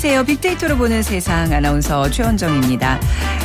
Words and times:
안녕하세요. 0.00 0.24
빅데이터로 0.26 0.76
보는 0.76 1.02
세상 1.02 1.52
아나운서 1.52 2.08
최원정입니다. 2.08 3.00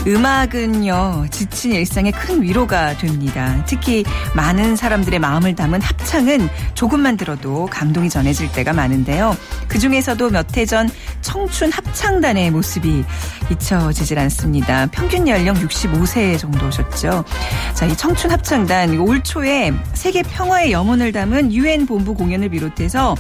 음악은요, 0.05 1.25
지친 1.31 1.71
일상에 1.71 2.11
큰 2.11 2.43
위로가 2.43 2.95
됩니다. 2.95 3.63
특히 3.65 4.03
많은 4.35 4.75
사람들의 4.75 5.17
마음을 5.17 5.55
담은 5.55 5.81
합창은 5.81 6.47
조금만 6.75 7.17
들어도 7.17 7.65
감동이 7.71 8.07
전해질 8.07 8.51
때가 8.51 8.71
많은데요. 8.71 9.35
그 9.67 9.79
중에서도 9.79 10.29
몇 10.29 10.55
해 10.55 10.67
전 10.67 10.87
청춘 11.21 11.71
합창단의 11.71 12.51
모습이 12.51 13.03
잊혀지질 13.49 14.19
않습니다. 14.19 14.85
평균 14.91 15.27
연령 15.27 15.55
65세 15.55 16.37
정도셨죠. 16.37 17.25
자, 17.73 17.85
이 17.87 17.97
청춘 17.97 18.29
합창단 18.29 18.99
올 18.99 19.23
초에 19.23 19.73
세계 19.93 20.21
평화의 20.21 20.71
염원을 20.71 21.13
담은 21.13 21.51
유엔 21.51 21.87
본부 21.87 22.13
공연을 22.13 22.49
비롯해서 22.49 23.15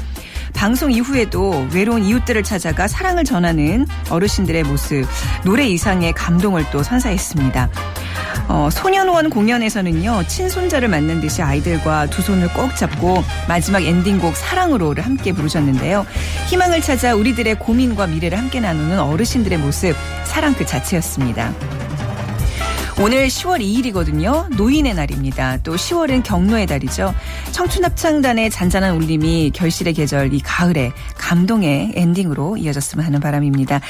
방송 0.53 0.91
이후에도 0.91 1.67
외로운 1.73 2.03
이웃들을 2.03 2.43
찾아가 2.43 2.87
사랑을 2.87 3.23
전하는 3.23 3.87
어르신들의 4.09 4.63
모습, 4.63 5.05
노래 5.45 5.65
이상의 5.67 6.13
감동을 6.13 6.65
또 6.71 6.83
선사했습니다. 6.83 7.69
어, 8.47 8.69
소년원 8.71 9.29
공연에서는요, 9.29 10.23
친손자를 10.27 10.87
만난 10.87 11.21
듯이 11.21 11.41
아이들과 11.41 12.07
두 12.07 12.21
손을 12.21 12.53
꼭 12.53 12.75
잡고 12.75 13.23
마지막 13.47 13.83
엔딩곡 13.83 14.35
사랑으로를 14.35 15.05
함께 15.05 15.31
부르셨는데요. 15.31 16.05
희망을 16.49 16.81
찾아 16.81 17.15
우리들의 17.15 17.59
고민과 17.59 18.07
미래를 18.07 18.37
함께 18.37 18.59
나누는 18.59 18.99
어르신들의 18.99 19.57
모습, 19.59 19.95
사랑 20.25 20.53
그 20.53 20.65
자체였습니다. 20.65 21.53
오늘 23.03 23.27
10월 23.27 23.59
2일이거든요. 23.59 24.55
노인의 24.55 24.93
날입니다. 24.93 25.57
또 25.57 25.75
10월은 25.75 26.23
경로의 26.23 26.65
달이죠. 26.67 27.13
청춘 27.51 27.83
합창단의 27.83 28.49
잔잔한 28.49 28.95
울림이 28.95 29.51
결실의 29.53 29.91
계절 29.91 30.33
이 30.33 30.39
가을에 30.39 30.93
감동의 31.17 31.91
엔딩으로 31.95 32.55
이어졌으면 32.55 33.05
하는 33.05 33.19
바람입니다. 33.19 33.81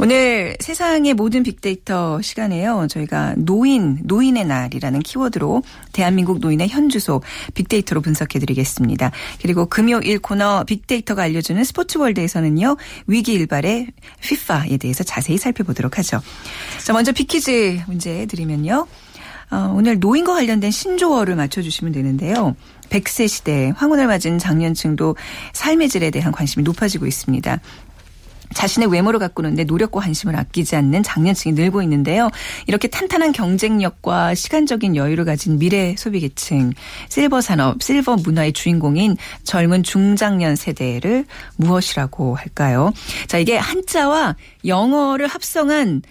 오늘 0.00 0.56
세상의 0.58 1.14
모든 1.14 1.44
빅데이터 1.44 2.20
시간에요. 2.20 2.88
저희가 2.90 3.34
노인, 3.36 4.00
노인의 4.02 4.44
날이라는 4.44 5.00
키워드로 5.00 5.62
대한민국 5.92 6.40
노인의 6.40 6.68
현주소 6.68 7.22
빅데이터로 7.54 8.00
분석해 8.00 8.40
드리겠습니다. 8.40 9.12
그리고 9.40 9.66
금요일 9.66 10.18
코너 10.18 10.64
빅데이터가 10.64 11.22
알려주는 11.22 11.62
스포츠월드에서는요. 11.62 12.76
위기 13.06 13.34
일발의 13.34 13.88
FIFA에 14.22 14.78
대해서 14.78 15.04
자세히 15.04 15.38
살펴보도록 15.38 15.98
하죠. 15.98 16.20
자, 16.84 16.92
먼저 16.92 17.12
빅퀴즈 17.12 17.82
문제 17.86 18.26
드리면요. 18.26 18.86
어, 19.50 19.72
오늘 19.76 20.00
노인과 20.00 20.34
관련된 20.34 20.70
신조어를 20.70 21.36
맞춰주시면 21.36 21.92
되는데요. 21.92 22.56
100세 22.90 23.28
시대 23.28 23.72
황혼을 23.76 24.06
맞은 24.06 24.38
장년층도 24.38 25.16
삶의 25.52 25.88
질에 25.88 26.10
대한 26.10 26.32
관심이 26.32 26.64
높아지고 26.64 27.06
있습니다. 27.06 27.60
자신의 28.54 28.90
외모를 28.90 29.18
가꾸는데 29.18 29.64
노력과 29.64 30.00
관심을 30.00 30.36
아끼지 30.36 30.76
않는 30.76 31.02
장년층이 31.02 31.54
늘고 31.54 31.82
있는데요. 31.82 32.30
이렇게 32.66 32.88
탄탄한 32.88 33.32
경쟁력과 33.32 34.34
시간적인 34.34 34.96
여유를 34.96 35.24
가진 35.24 35.58
미래 35.58 35.94
소비계층, 35.96 36.72
실버 37.08 37.40
산업, 37.40 37.82
실버 37.82 38.16
문화의 38.16 38.52
주인공인 38.52 39.16
젊은 39.42 39.82
중장년 39.82 40.56
세대를 40.56 41.26
무엇이라고 41.56 42.36
할까요? 42.36 42.92
자, 43.26 43.38
이게 43.38 43.56
한자와 43.56 44.36
영어를 44.64 45.26
합성한 45.26 46.02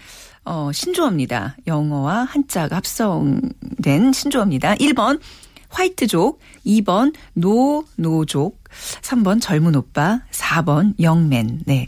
어, 0.46 0.72
신조어입니다. 0.74 1.56
영어와 1.68 2.26
한자가 2.26 2.76
합성된 2.76 4.12
신조어입니다. 4.14 4.76
1번 4.76 5.20
화이트족, 5.74 6.40
2번 6.66 7.14
no, 7.34 7.84
노족, 7.96 8.64
3번 9.02 9.42
젊은 9.42 9.76
오빠, 9.76 10.22
4번 10.32 10.94
young 11.00 11.34
man. 11.34 11.62
네. 11.66 11.88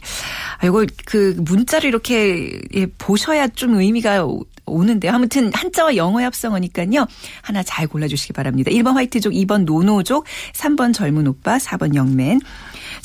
아, 0.58 0.66
이거 0.66 0.84
그 1.04 1.34
문자를 1.38 1.88
이렇게 1.88 2.60
예, 2.74 2.86
보셔야 2.86 3.48
좀 3.48 3.78
의미가 3.78 4.26
오는데 4.66 5.08
아무튼 5.08 5.50
한자와 5.54 5.96
영어의 5.96 6.24
합성어니까요. 6.24 7.06
하나 7.42 7.62
잘 7.62 7.86
골라주시기 7.86 8.32
바랍니다. 8.32 8.70
1번 8.70 8.94
화이트족, 8.94 9.32
2번 9.32 9.64
no노족, 9.64 10.24
3번 10.52 10.92
젊은 10.92 11.26
오빠, 11.26 11.56
4번 11.58 11.94
young 11.94 12.20
man. 12.20 12.40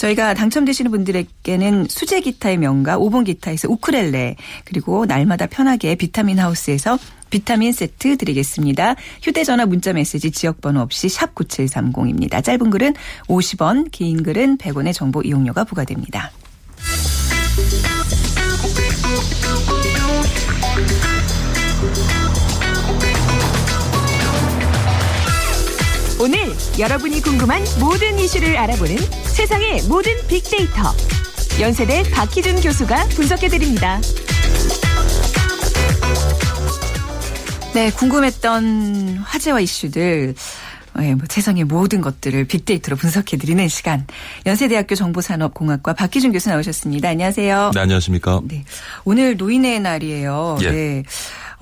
저희가 0.01 0.33
당첨되시는 0.33 0.89
분들에게는 0.89 1.85
수제 1.87 2.21
기타의 2.21 2.57
명가 2.57 2.97
5번 2.97 3.23
기타에서 3.23 3.69
우크렐레 3.69 4.35
그리고 4.65 5.05
날마다 5.05 5.45
편하게 5.45 5.93
비타민 5.93 6.39
하우스에서 6.39 6.97
비타민 7.29 7.71
세트 7.71 8.17
드리겠습니다. 8.17 8.95
휴대전화 9.21 9.67
문자 9.67 9.93
메시지 9.93 10.31
지역번호 10.31 10.81
없이 10.81 11.07
샵 11.07 11.35
9730입니다. 11.35 12.43
짧은 12.43 12.71
글은 12.71 12.95
50원, 13.27 13.91
긴 13.91 14.23
글은 14.23 14.57
100원의 14.57 14.93
정보 14.93 15.21
이용료가 15.21 15.65
부과됩니다. 15.65 16.31
오늘 26.21 26.37
여러분이 26.77 27.19
궁금한 27.21 27.63
모든 27.79 28.19
이슈를 28.19 28.55
알아보는 28.55 28.95
세상의 29.23 29.81
모든 29.89 30.13
빅데이터. 30.27 30.93
연세대 31.59 32.03
박희준 32.11 32.61
교수가 32.61 33.05
분석해드립니다. 33.15 33.99
네, 37.73 37.89
궁금했던 37.89 39.17
화제와 39.17 39.61
이슈들. 39.61 40.35
네, 40.97 41.15
뭐 41.15 41.25
세상의 41.27 41.63
모든 41.63 42.01
것들을 42.01 42.45
빅데이터로 42.45 42.97
분석해드리는 42.97 43.67
시간. 43.67 44.05
연세대학교 44.45 44.93
정보산업공학과 44.93 45.93
박희준 45.93 46.33
교수 46.33 46.49
나오셨습니다. 46.49 47.09
안녕하세요. 47.09 47.71
네, 47.73 47.79
안녕하십니까. 47.79 48.41
네. 48.43 48.63
오늘 49.05 49.37
노인의 49.37 49.79
날이에요. 49.79 50.59
예. 50.61 50.69
네. 50.69 51.03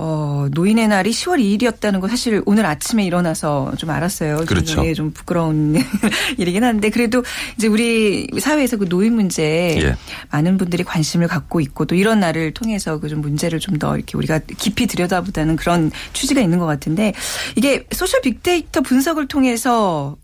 어, 0.02 0.48
노인의 0.52 0.88
날이 0.88 1.10
10월 1.12 1.40
2일이었다는 1.42 2.00
거 2.00 2.08
사실 2.08 2.42
오늘 2.46 2.66
아침에 2.66 3.04
일어나서 3.04 3.74
좀 3.78 3.90
알았어요. 3.90 4.46
그렇죠. 4.48 4.76
좀, 4.76 4.94
좀 4.94 5.12
부끄러운 5.12 5.76
일이긴 6.40 6.64
한데 6.64 6.90
그래도 6.90 7.22
이제 7.58 7.68
우리 7.68 8.26
사회에서 8.40 8.78
그 8.78 8.88
노인 8.88 9.14
문제에 9.16 9.82
예. 9.82 9.96
많은 10.32 10.58
분들이 10.58 10.86
관심을 10.86 11.28
갖고 11.28 11.60
있고 11.60 11.84
또 11.84 11.96
이런 11.96 12.22
날을 12.22 12.54
통해서 12.54 13.00
그 13.00 13.10
좀 13.10 13.20
문제를 13.22 13.60
좀 13.60 13.80
더 13.80 13.96
이렇게 13.96 14.18
우리가 14.18 14.40
깊이 14.58 14.88
들여다보다는 14.88 15.56
그런 15.56 15.92
취지가 16.14 16.42
있는 16.42 16.60
것 16.60 16.66
같은데 16.66 17.14
이게 17.56 17.86
social 17.92 18.22
빅데이터 18.22 18.82
분석을 18.82 19.28
통해서 19.28 20.16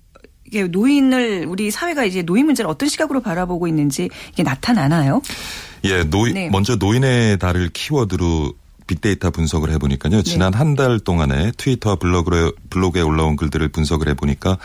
이게 0.45 0.63
노인을 0.63 1.45
우리 1.47 1.71
사회가 1.71 2.05
이제 2.05 2.21
노인 2.21 2.45
문제를 2.45 2.69
어떤 2.69 2.87
시각으로 2.89 3.21
바라보고 3.21 3.67
있는지 3.67 4.09
이게 4.33 4.43
나타나나요? 4.43 5.21
예, 5.85 6.03
노인 6.03 6.33
네. 6.33 6.49
먼저 6.49 6.75
노인의 6.75 7.39
달을 7.39 7.69
키워드로 7.73 8.53
빅데이터 8.87 9.31
분석을 9.31 9.71
해보니까요. 9.71 10.21
지난 10.21 10.51
네. 10.51 10.57
한달 10.57 10.99
동안에 10.99 11.51
트위터와 11.57 11.95
블로그에, 11.95 12.51
블로그에 12.69 13.01
올라온 13.01 13.35
글들을 13.35 13.67
분석을 13.69 14.07
해보니까 14.09 14.57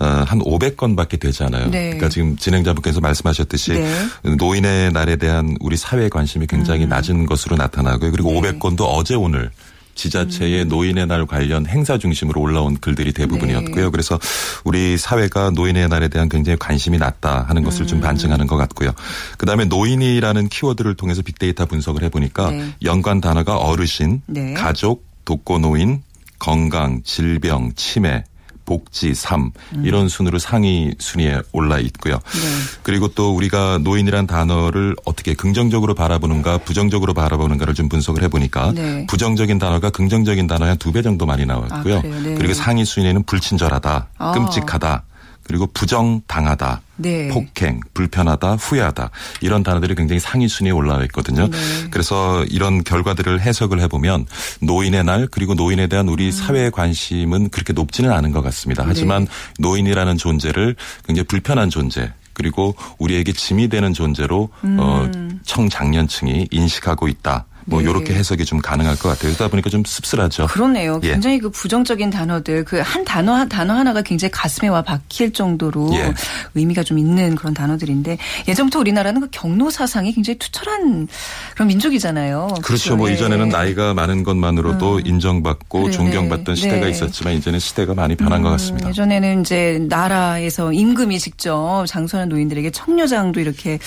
어, 0.00 0.06
한 0.06 0.40
500건밖에 0.40 1.20
되지 1.20 1.44
않아요. 1.44 1.70
네. 1.70 1.84
그러니까 1.90 2.08
지금 2.08 2.36
진행자분께서 2.36 3.00
말씀하셨듯이 3.00 3.72
네. 3.74 4.34
노인의 4.36 4.92
날에 4.92 5.16
대한 5.16 5.56
우리 5.60 5.76
사회의 5.76 6.10
관심이 6.10 6.46
굉장히 6.46 6.84
음. 6.84 6.88
낮은 6.88 7.26
것으로 7.26 7.56
나타나고요. 7.56 8.10
그리고 8.10 8.32
네. 8.32 8.40
500건도 8.40 8.82
어제 8.82 9.14
오늘 9.14 9.50
지자체의 9.94 10.62
음. 10.62 10.68
노인의 10.68 11.06
날 11.06 11.26
관련 11.26 11.66
행사 11.66 11.98
중심으로 11.98 12.40
올라온 12.40 12.76
글들이 12.76 13.12
대부분이었고요. 13.12 13.84
네. 13.84 13.90
그래서 13.90 14.18
우리 14.64 14.96
사회가 14.96 15.50
노인의 15.50 15.88
날에 15.88 16.08
대한 16.08 16.28
굉장히 16.28 16.58
관심이 16.58 16.98
낮다 16.98 17.44
하는 17.48 17.62
것을 17.62 17.82
음. 17.82 17.86
좀 17.86 18.00
반증하는 18.00 18.46
것 18.46 18.56
같고요. 18.56 18.90
그다음에 19.38 19.64
노인이라는 19.64 20.48
키워드를 20.48 20.94
통해서 20.94 21.22
빅데이터 21.22 21.66
분석을 21.66 22.02
해보니까 22.04 22.50
네. 22.50 22.74
연관 22.82 23.20
단어가 23.20 23.56
어르신, 23.56 24.22
네. 24.26 24.54
가족, 24.54 25.04
독거노인, 25.24 26.02
건강, 26.38 27.02
질병, 27.02 27.72
치매, 27.74 28.24
복지, 28.64 29.14
삶 29.14 29.50
이런 29.82 30.08
순으로 30.08 30.38
상위 30.38 30.94
순위에 30.98 31.40
올라 31.52 31.78
있고요. 31.78 32.14
네. 32.14 32.40
그리고 32.82 33.08
또 33.08 33.34
우리가 33.34 33.78
노인이란 33.82 34.26
단어를 34.26 34.96
어떻게 35.04 35.34
긍정적으로 35.34 35.94
바라보는가 35.94 36.58
부정적으로 36.58 37.14
바라보는가를 37.14 37.74
좀 37.74 37.88
분석을 37.88 38.22
해보니까 38.24 38.72
네. 38.72 39.06
부정적인 39.06 39.58
단어가 39.58 39.90
긍정적인 39.90 40.46
단어의 40.46 40.70
한 40.70 40.78
두 40.78 40.92
배 40.92 41.02
정도 41.02 41.26
많이 41.26 41.44
나왔고요. 41.46 41.98
아, 41.98 42.02
네. 42.02 42.34
그리고 42.34 42.54
상위 42.54 42.84
순위에는 42.84 43.22
불친절하다, 43.24 44.08
아. 44.18 44.32
끔찍하다, 44.32 45.02
그리고 45.42 45.66
부정당하다, 45.68 46.80
네. 46.96 47.28
폭행, 47.28 47.80
불편하다, 47.92 48.56
후회하다 48.56 49.10
이런 49.40 49.62
단어들이 49.62 49.94
굉장히 49.94 50.20
상위 50.20 50.48
순위에 50.48 50.72
올라와 50.72 51.02
있거든요. 51.04 51.48
네. 51.48 51.58
그래서 51.90 52.44
이런 52.44 52.84
결과들을 52.84 53.40
해석을 53.40 53.80
해보면 53.80 54.26
노인의 54.60 55.04
날 55.04 55.26
그리고 55.30 55.54
노인에 55.54 55.86
대한 55.86 56.08
우리 56.08 56.26
음. 56.26 56.30
사회의 56.30 56.70
관심은 56.70 57.50
그렇게 57.50 57.72
높지는 57.72 58.12
않은 58.12 58.32
것 58.32 58.42
같습니다. 58.42 58.84
하지만 58.86 59.24
네. 59.24 59.30
노인이라는 59.58 60.16
존재를 60.16 60.76
굉장히 61.06 61.26
불편한 61.26 61.70
존재 61.70 62.12
그리고 62.34 62.74
우리에게 62.98 63.32
짐이 63.32 63.68
되는 63.68 63.92
존재로 63.92 64.50
음. 64.64 64.76
어, 64.80 65.10
청장년층이 65.44 66.48
인식하고 66.50 67.08
있다. 67.08 67.46
뭐 67.66 67.80
네. 67.80 67.86
요렇게 67.86 68.14
해석이 68.14 68.44
좀 68.44 68.60
가능할 68.60 68.96
것 68.98 69.08
같아요. 69.08 69.32
그러다 69.34 69.48
보니까 69.48 69.68
좀 69.70 69.82
씁쓸하죠. 69.84 70.46
그렇네요. 70.46 71.00
예. 71.02 71.12
굉장히 71.12 71.38
그 71.38 71.50
부정적인 71.50 72.10
단어들 72.10 72.64
그 72.64 72.84
한 72.84 73.04
단어 73.04 73.46
단어 73.48 73.74
하나가 73.74 74.02
굉장히 74.02 74.30
가슴에 74.30 74.68
와 74.68 74.82
박힐 74.82 75.32
정도로 75.32 75.90
예. 75.94 76.12
의미가 76.54 76.84
좀 76.84 76.98
있는 76.98 77.34
그런 77.34 77.54
단어들인데 77.54 78.18
예전부터 78.46 78.78
우리나라는 78.78 79.22
그 79.22 79.28
경로 79.32 79.70
사상이 79.70 80.12
굉장히 80.12 80.38
투철한 80.38 81.08
그런 81.54 81.68
민족이잖아요. 81.68 82.48
그렇죠. 82.48 82.62
그렇죠. 82.62 82.96
뭐 82.96 83.08
예. 83.08 83.14
이전에는 83.14 83.48
나이가 83.48 83.94
많은 83.94 84.22
것만으로도 84.22 84.96
음. 84.96 85.06
인정받고 85.06 85.82
그래, 85.84 85.92
존경받던 85.92 86.54
시대가 86.56 86.84
네. 86.84 86.90
있었지만 86.90 87.34
이제는 87.34 87.58
시대가 87.58 87.94
많이 87.94 88.14
변한 88.14 88.40
음, 88.40 88.42
것 88.44 88.50
같습니다. 88.50 88.88
예전에는 88.90 89.40
이제 89.40 89.84
나라에서 89.88 90.72
임금이 90.72 91.18
직접 91.18 91.84
장수하는 91.86 92.28
노인들에게 92.28 92.70
청려장도 92.70 93.40
이렇게 93.40 93.78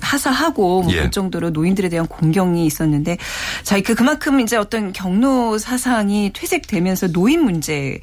하사하고 0.00 0.82
뭐 0.82 0.92
예. 0.92 1.02
그 1.02 1.10
정도로 1.10 1.50
노인들에 1.50 1.88
대한 1.88 2.06
공경이 2.06 2.66
있었는데 2.72 3.18
자, 3.62 3.80
그 3.80 3.94
그만큼 3.94 4.40
이제 4.40 4.56
어떤 4.56 4.92
경로 4.92 5.58
사상이 5.58 6.32
퇴색되면서 6.32 7.08
노인 7.08 7.44
문제 7.44 8.00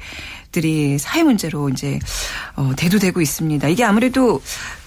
들이 0.52 0.98
사회 0.98 1.22
문제로 1.22 1.68
이제 1.68 1.98
어, 2.56 2.72
대두되고 2.76 3.20
있습니다. 3.20 3.68
이게 3.68 3.84
아무래도 3.84 4.42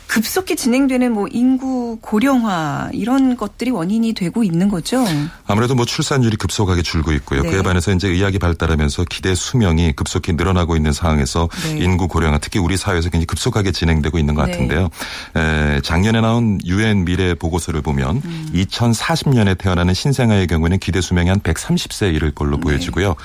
급속히 0.08 0.56
진행되는 0.56 1.12
뭐 1.12 1.28
인구 1.32 1.98
고령화 2.02 2.90
이런 2.94 3.36
것들이 3.38 3.72
원인이 3.72 4.14
되고 4.14 4.44
있는 4.44 4.70
거죠. 4.70 5.04
아무래도 5.48 5.76
뭐 5.76 5.86
출산율이 5.86 6.38
급속하게 6.38 6.82
줄고 6.82 7.12
있고요. 7.14 7.42
네. 7.42 7.50
그에 7.52 7.62
반해서 7.62 7.92
이제 7.94 8.08
의학이 8.08 8.40
발달하면서 8.40 9.06
기대 9.10 9.36
수명이 9.36 9.94
급속히 9.94 10.34
늘어나고 10.34 10.76
있는 10.76 10.92
상황에서 10.92 11.50
네. 11.64 11.78
인구 11.84 12.08
고령화 12.08 12.40
특히 12.40 12.60
우리 12.60 12.78
사회에서 12.78 13.10
굉장히 13.10 13.26
급속하게 13.26 13.72
진행되고 13.72 14.18
있는 14.18 14.36
것 14.36 14.46
네. 14.46 14.52
같은데요. 14.52 14.90
네. 15.34 15.42
에, 15.78 15.82
작년에 15.82 16.22
나온 16.22 16.60
유엔 16.66 17.06
미래 17.06 17.34
보고서를 17.34 17.82
보면 17.82 18.22
음. 18.24 18.50
2040년에 18.54 19.58
태어나는 19.58 19.94
신생아의 19.94 20.48
경우에는 20.48 20.80
기대 20.80 21.02
수명이 21.02 21.30
한 21.30 21.40
130세 21.40 22.14
이를 22.14 22.32
걸로 22.32 22.58
네. 22.58 22.62
보여지고요. 22.62 23.16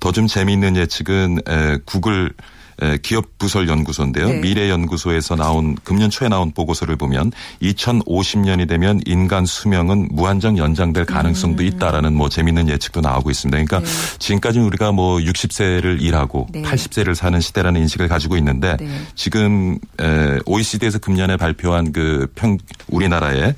더 0.00 0.12
좀 0.12 0.26
재미있는 0.26 0.74
예측은 0.76 1.38
에, 1.46 1.78
구글 1.84 2.32
기업 3.02 3.38
부설 3.38 3.68
연구소인데요. 3.68 4.28
네. 4.28 4.40
미래 4.40 4.70
연구소에서 4.70 5.36
나온 5.36 5.76
금년 5.84 6.10
초에 6.10 6.28
나온 6.28 6.52
보고서를 6.52 6.96
보면 6.96 7.32
2050년이 7.62 8.68
되면 8.68 9.00
인간 9.06 9.44
수명은 9.46 10.08
무한정 10.12 10.58
연장될 10.58 11.04
가능성도 11.04 11.62
음. 11.62 11.66
있다라는 11.66 12.14
뭐 12.14 12.28
재밌는 12.28 12.68
예측도 12.68 13.00
나오고 13.00 13.30
있습니다. 13.30 13.56
그러니까 13.64 13.80
네. 13.80 14.18
지금까지 14.18 14.60
우리가 14.60 14.92
뭐 14.92 15.18
60세를 15.18 16.00
일하고 16.00 16.46
네. 16.50 16.62
80세를 16.62 17.14
사는 17.14 17.40
시대라는 17.40 17.80
인식을 17.82 18.08
가지고 18.08 18.36
있는데 18.36 18.76
네. 18.78 18.88
지금 19.14 19.78
OECD에서 20.46 20.98
금년에 20.98 21.36
발표한 21.36 21.92
그 21.92 22.28
평 22.34 22.58
우리나라의 22.88 23.54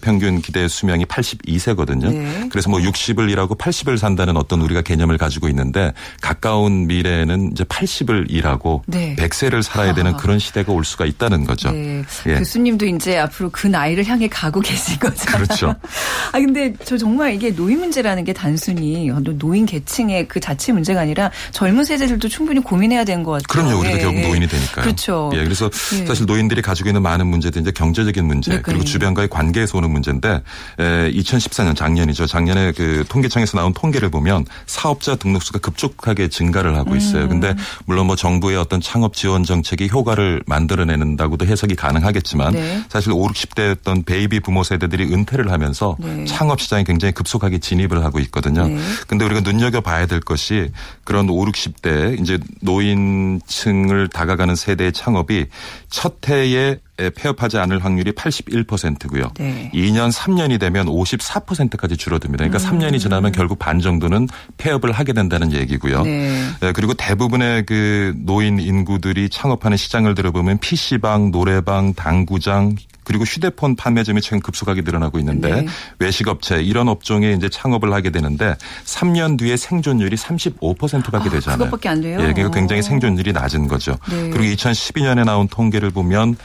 평균 0.00 0.40
기대 0.40 0.68
수명이 0.68 1.04
82세거든요. 1.06 2.50
그래서 2.50 2.70
뭐 2.70 2.80
60을 2.80 3.30
일하고 3.30 3.56
80을 3.56 3.96
산다는 3.96 4.36
어떤 4.36 4.60
우리가 4.60 4.82
개념을 4.82 5.18
가지고 5.18 5.48
있는데 5.48 5.92
가까운 6.20 6.86
미래에는 6.86 7.52
이제 7.52 7.64
80을 7.64 8.26
일하고 8.28 8.49
하고 8.50 8.82
네. 8.86 9.16
100세를 9.16 9.62
살아야 9.62 9.94
되는 9.94 10.16
그런 10.16 10.38
시대가 10.38 10.72
올 10.72 10.84
수가 10.84 11.06
있다는 11.06 11.44
거죠. 11.44 11.70
네. 11.70 12.02
예. 12.26 12.34
교수님도 12.34 12.86
이제 12.86 13.18
앞으로 13.18 13.50
그 13.50 13.66
나이를 13.66 14.04
향해 14.06 14.28
가고 14.28 14.60
계신 14.60 14.98
거죠. 14.98 15.26
그렇죠. 15.26 15.74
아 16.32 16.38
근데 16.38 16.74
저 16.84 16.98
정말 16.98 17.34
이게 17.34 17.54
노인 17.54 17.78
문제라는 17.78 18.24
게 18.24 18.32
단순히 18.32 19.10
노인 19.38 19.66
계층의 19.66 20.28
그 20.28 20.40
자체 20.40 20.72
문제가 20.72 21.00
아니라 21.00 21.30
젊은 21.52 21.84
세대들도 21.84 22.28
충분히 22.28 22.60
고민해야 22.60 23.04
되는 23.04 23.22
것 23.22 23.32
같아요. 23.32 23.46
그럼요. 23.64 23.80
우리도 23.80 23.96
예. 23.96 24.02
결국 24.02 24.20
노인이 24.20 24.48
되니까요. 24.48 24.84
그렇죠. 24.84 25.30
예. 25.34 25.44
그래서 25.44 25.70
예. 26.00 26.06
사실 26.06 26.26
노인들이 26.26 26.62
가지고 26.62 26.88
있는 26.88 27.02
많은 27.02 27.26
문제도 27.26 27.58
이제 27.58 27.70
경제적인 27.70 28.24
문제 28.24 28.52
네, 28.52 28.62
그리고 28.62 28.84
주변과의 28.84 29.28
관계에서 29.28 29.78
오는 29.78 29.90
문제인데 29.90 30.42
에, 30.78 31.10
2014년 31.12 31.76
작년이죠. 31.76 32.26
작년에 32.26 32.72
그 32.72 33.04
통계청에서 33.08 33.58
나온 33.58 33.72
통계를 33.72 34.10
보면 34.10 34.46
사업자 34.66 35.16
등록수가 35.16 35.60
급속하게 35.60 36.28
증가를 36.28 36.76
하고 36.76 36.96
있어요. 36.96 37.24
음. 37.24 37.28
근데 37.28 37.54
물론 37.84 38.06
뭐 38.06 38.16
정부 38.16 38.39
정부의 38.40 38.56
어떤 38.56 38.80
창업 38.80 39.14
지원 39.14 39.44
정책이 39.44 39.88
효과를 39.88 40.42
만들어내는다고도 40.46 41.46
해석이 41.46 41.76
가능하겠지만 41.76 42.52
네. 42.52 42.82
사실 42.88 43.12
5, 43.12 43.28
60대였던 43.28 44.04
베이비 44.04 44.40
부머 44.40 44.64
세대들이 44.64 45.12
은퇴를 45.12 45.52
하면서 45.52 45.96
네. 46.00 46.24
창업 46.24 46.60
시장에 46.60 46.82
굉장히 46.84 47.12
급속하게 47.12 47.58
진입을 47.58 48.02
하고 48.02 48.18
있거든요. 48.20 48.66
네. 48.66 48.78
근데 49.06 49.24
우리가 49.24 49.40
눈여겨 49.40 49.82
봐야 49.82 50.06
될 50.06 50.20
것이 50.20 50.70
그런 51.04 51.28
5, 51.28 51.44
60대 51.44 52.18
이제 52.20 52.38
노인층을 52.62 54.08
다가가는 54.08 54.56
세대의 54.56 54.92
창업이 54.92 55.46
첫 55.90 56.16
해에 56.28 56.78
폐업하지 57.08 57.56
않을 57.58 57.82
확률이 57.82 58.12
81%고요. 58.12 59.30
네. 59.38 59.70
2년 59.72 60.12
3년이 60.12 60.60
되면 60.60 60.86
54%까지 60.86 61.96
줄어듭니다. 61.96 62.46
그러니까 62.46 62.70
음. 62.70 62.78
3년이 62.78 63.00
지나면 63.00 63.32
결국 63.32 63.58
반 63.58 63.80
정도는 63.80 64.28
폐업을 64.58 64.92
하게 64.92 65.14
된다는 65.14 65.52
얘기고요. 65.52 66.02
네. 66.02 66.42
네. 66.60 66.72
그리고 66.72 66.92
대부분의 66.94 67.64
그 67.64 68.14
노인 68.18 68.58
인구들이 68.58 69.30
창업하는 69.30 69.76
시장을 69.76 70.14
들어보면 70.14 70.58
PC방, 70.58 71.30
노래방, 71.30 71.94
당구장, 71.94 72.76
그리고 73.10 73.24
휴대폰 73.24 73.74
판매점이 73.74 74.20
최근 74.20 74.40
급속하게 74.40 74.82
늘어나고 74.82 75.18
있는데 75.18 75.62
네. 75.62 75.66
외식업체 75.98 76.62
이런 76.62 76.88
업종에 76.88 77.32
이제 77.32 77.48
창업을 77.48 77.92
하게 77.92 78.10
되는데 78.10 78.54
3년 78.84 79.36
뒤에 79.36 79.56
생존율이 79.56 80.16
35%밖에 80.16 81.28
아, 81.28 81.32
되잖아요. 81.32 81.58
그것밖에 81.58 81.88
안 81.88 82.00
돼요. 82.02 82.18
예, 82.20 82.32
그러니까 82.32 82.50
굉장히 82.50 82.82
생존율이 82.82 83.32
낮은 83.32 83.66
거죠. 83.66 83.96
네. 84.08 84.30
그리고 84.30 84.54
2012년에 84.54 85.24
나온 85.24 85.48
통계를 85.48 85.90
보면 85.90 86.36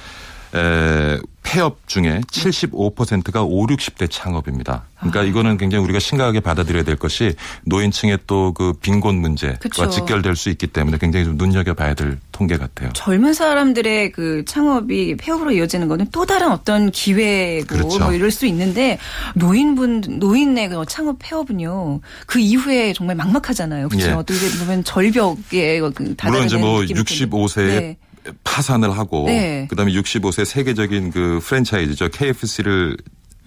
에, 0.55 1.19
폐업 1.43 1.87
중에 1.87 2.21
75%가 2.31 3.43
5, 3.43 3.67
60대 3.67 4.09
창업입니다. 4.09 4.85
그러니까 4.97 5.19
아. 5.19 5.23
이거는 5.23 5.57
굉장히 5.57 5.83
우리가 5.83 5.99
심각하게 5.99 6.39
받아들여야 6.39 6.83
될 6.83 6.95
것이 6.95 7.35
노인층의 7.65 8.19
또 8.25 8.45
그 8.55 8.73
빈곤 8.81 9.17
문제와 9.17 9.55
그쵸. 9.59 9.89
직결될 9.89 10.35
수 10.35 10.49
있기 10.49 10.67
때문에 10.67 10.97
굉장히 10.97 11.25
좀 11.25 11.35
눈여겨봐야 11.37 11.93
될 11.93 12.17
통계 12.31 12.57
같아요. 12.57 12.91
젊은 12.93 13.33
사람들의 13.33 14.11
그 14.11 14.43
창업이 14.45 15.17
폐업으로 15.17 15.51
이어지는 15.51 15.87
거는 15.87 16.07
또 16.11 16.25
다른 16.25 16.51
어떤 16.51 16.89
기회고 16.89 17.67
그렇죠. 17.67 17.99
뭐 17.99 18.13
이럴 18.13 18.31
수 18.31 18.45
있는데 18.45 18.97
노인분 19.35 20.19
노인의 20.19 20.69
그 20.69 20.83
창업 20.87 21.17
폐업은요 21.19 21.99
그 22.25 22.39
이후에 22.39 22.93
정말 22.93 23.15
막막하잖아요. 23.17 23.89
그렇죠. 23.89 24.07
예. 24.07 24.11
어떻게 24.13 24.39
보면 24.59 24.83
절벽에 24.83 25.79
그 25.93 26.15
물론 26.23 26.45
이제 26.45 26.57
뭐 26.57 26.79
65세에 26.81 27.67
네. 27.67 27.97
파산을 28.43 28.97
하고 28.97 29.25
네. 29.25 29.67
그다음에 29.69 29.91
65세 29.91 30.45
세계적인 30.45 31.11
그 31.11 31.39
프랜차이즈죠 31.43 32.09
KFC를 32.09 32.97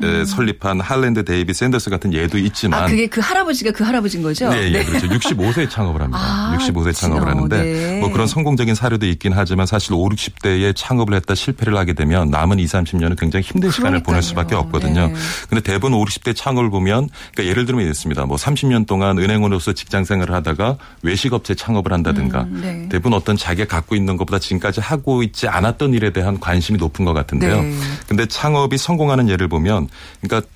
음. 0.07 0.25
설립한 0.25 0.81
할랜드 0.81 1.25
데이비 1.25 1.53
샌더스 1.53 1.91
같은 1.91 2.13
예도 2.13 2.39
있지만 2.39 2.85
아 2.85 2.87
그게 2.87 3.07
그 3.07 3.21
할아버지가 3.21 3.73
그 3.73 3.85
할아버지인 3.85 4.23
거죠? 4.23 4.49
네, 4.49 4.69
예, 4.69 4.79
네. 4.79 4.85
그렇죠. 4.85 5.09
65세에 5.09 5.69
창업을 5.69 6.01
합니다. 6.01 6.21
아, 6.23 6.57
65세에 6.59 6.95
창업을 6.95 7.29
하는데 7.29 7.63
네. 7.63 8.01
뭐 8.01 8.11
그런 8.11 8.27
성공적인 8.27 8.75
사례도 8.75 9.07
있긴 9.07 9.33
하지만 9.33 9.67
사실 9.67 9.95
5, 9.95 10.09
60대에 10.09 10.75
창업을 10.77 11.15
했다 11.15 11.35
실패를 11.35 11.77
하게 11.77 11.95
되면 11.95 12.31
남은 12.31 12.59
2, 12.59 12.65
30년은 12.67 13.19
굉장히 13.19 13.45
힘든 13.45 13.71
시간을 13.71 14.03
보낼 14.03 14.23
수밖에 14.23 14.55
없거든요. 14.55 15.09
네. 15.09 15.15
근데 15.49 15.63
대부분 15.63 15.95
5, 15.95 16.05
60대 16.05 16.37
창업을 16.37 16.71
보면 16.71 17.09
그러니까 17.33 17.51
예를 17.51 17.67
들면 17.67 17.85
이렇습니다. 17.85 18.25
뭐 18.25 18.37
30년 18.37 18.87
동안 18.87 19.19
은행원으로서 19.19 19.73
직장 19.73 20.05
생활을 20.05 20.35
하다가 20.35 20.77
외식업체 21.03 21.55
창업을 21.55 21.93
한다든가 21.93 22.43
음, 22.43 22.61
네. 22.63 22.89
대부분 22.89 23.15
어떤 23.15 23.37
자기가 23.37 23.67
갖고 23.67 23.97
있는 23.97 24.17
것보다 24.17 24.39
지금까지 24.39 24.81
하고 24.81 25.23
있지 25.23 25.49
않았던 25.49 25.95
일에 25.95 26.13
대한 26.13 26.39
관심이 26.39 26.79
높은 26.79 27.05
것 27.05 27.13
같은데요. 27.15 27.63
네. 27.63 27.75
근데 28.07 28.27
창업이 28.27 28.79
성공하는 28.79 29.29
예를 29.29 29.49
보면 29.49 29.88
그러니까 30.21 30.49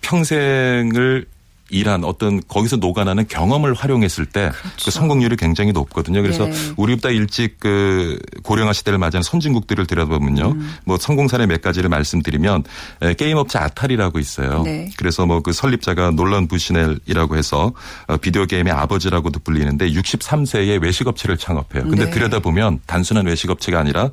평생을 0.00 1.26
일한 1.70 2.04
어떤 2.04 2.40
거기서 2.46 2.76
녹아나는 2.76 3.28
경험을 3.28 3.74
활용했을 3.74 4.26
때그 4.26 4.58
그렇죠. 4.60 4.84
그 4.84 4.90
성공률이 4.90 5.36
굉장히 5.36 5.72
높거든요. 5.72 6.20
그래서 6.20 6.46
네. 6.46 6.52
우리보다 6.76 7.10
일찍 7.10 7.60
그 7.60 8.18
고령화 8.42 8.72
시대를 8.72 8.98
맞이한 8.98 9.22
선진국들을 9.22 9.86
들여다보면요. 9.86 10.50
음. 10.50 10.74
뭐 10.84 10.98
성공 10.98 11.28
사례 11.28 11.46
몇 11.46 11.62
가지를 11.62 11.88
말씀드리면 11.88 12.64
게임 13.16 13.36
업체 13.36 13.58
아타리라고 13.58 14.18
있어요. 14.18 14.62
네. 14.64 14.90
그래서 14.96 15.26
뭐 15.26 15.40
그 15.40 15.54
설립자가 15.54 16.10
놀란 16.10 16.46
부시넬이라고 16.48 17.36
해서 17.38 17.72
어, 18.08 18.16
비디오 18.18 18.44
게임의 18.44 18.74
아버지라고도 18.74 19.40
불리는데 19.40 19.90
63세에 19.92 20.82
외식 20.82 21.06
업체를 21.06 21.38
창업해요. 21.38 21.84
근데 21.84 22.04
네. 22.04 22.10
들여다보면 22.10 22.80
단순한 22.86 23.26
외식 23.26 23.48
업체가 23.48 23.78
아니라 23.78 24.10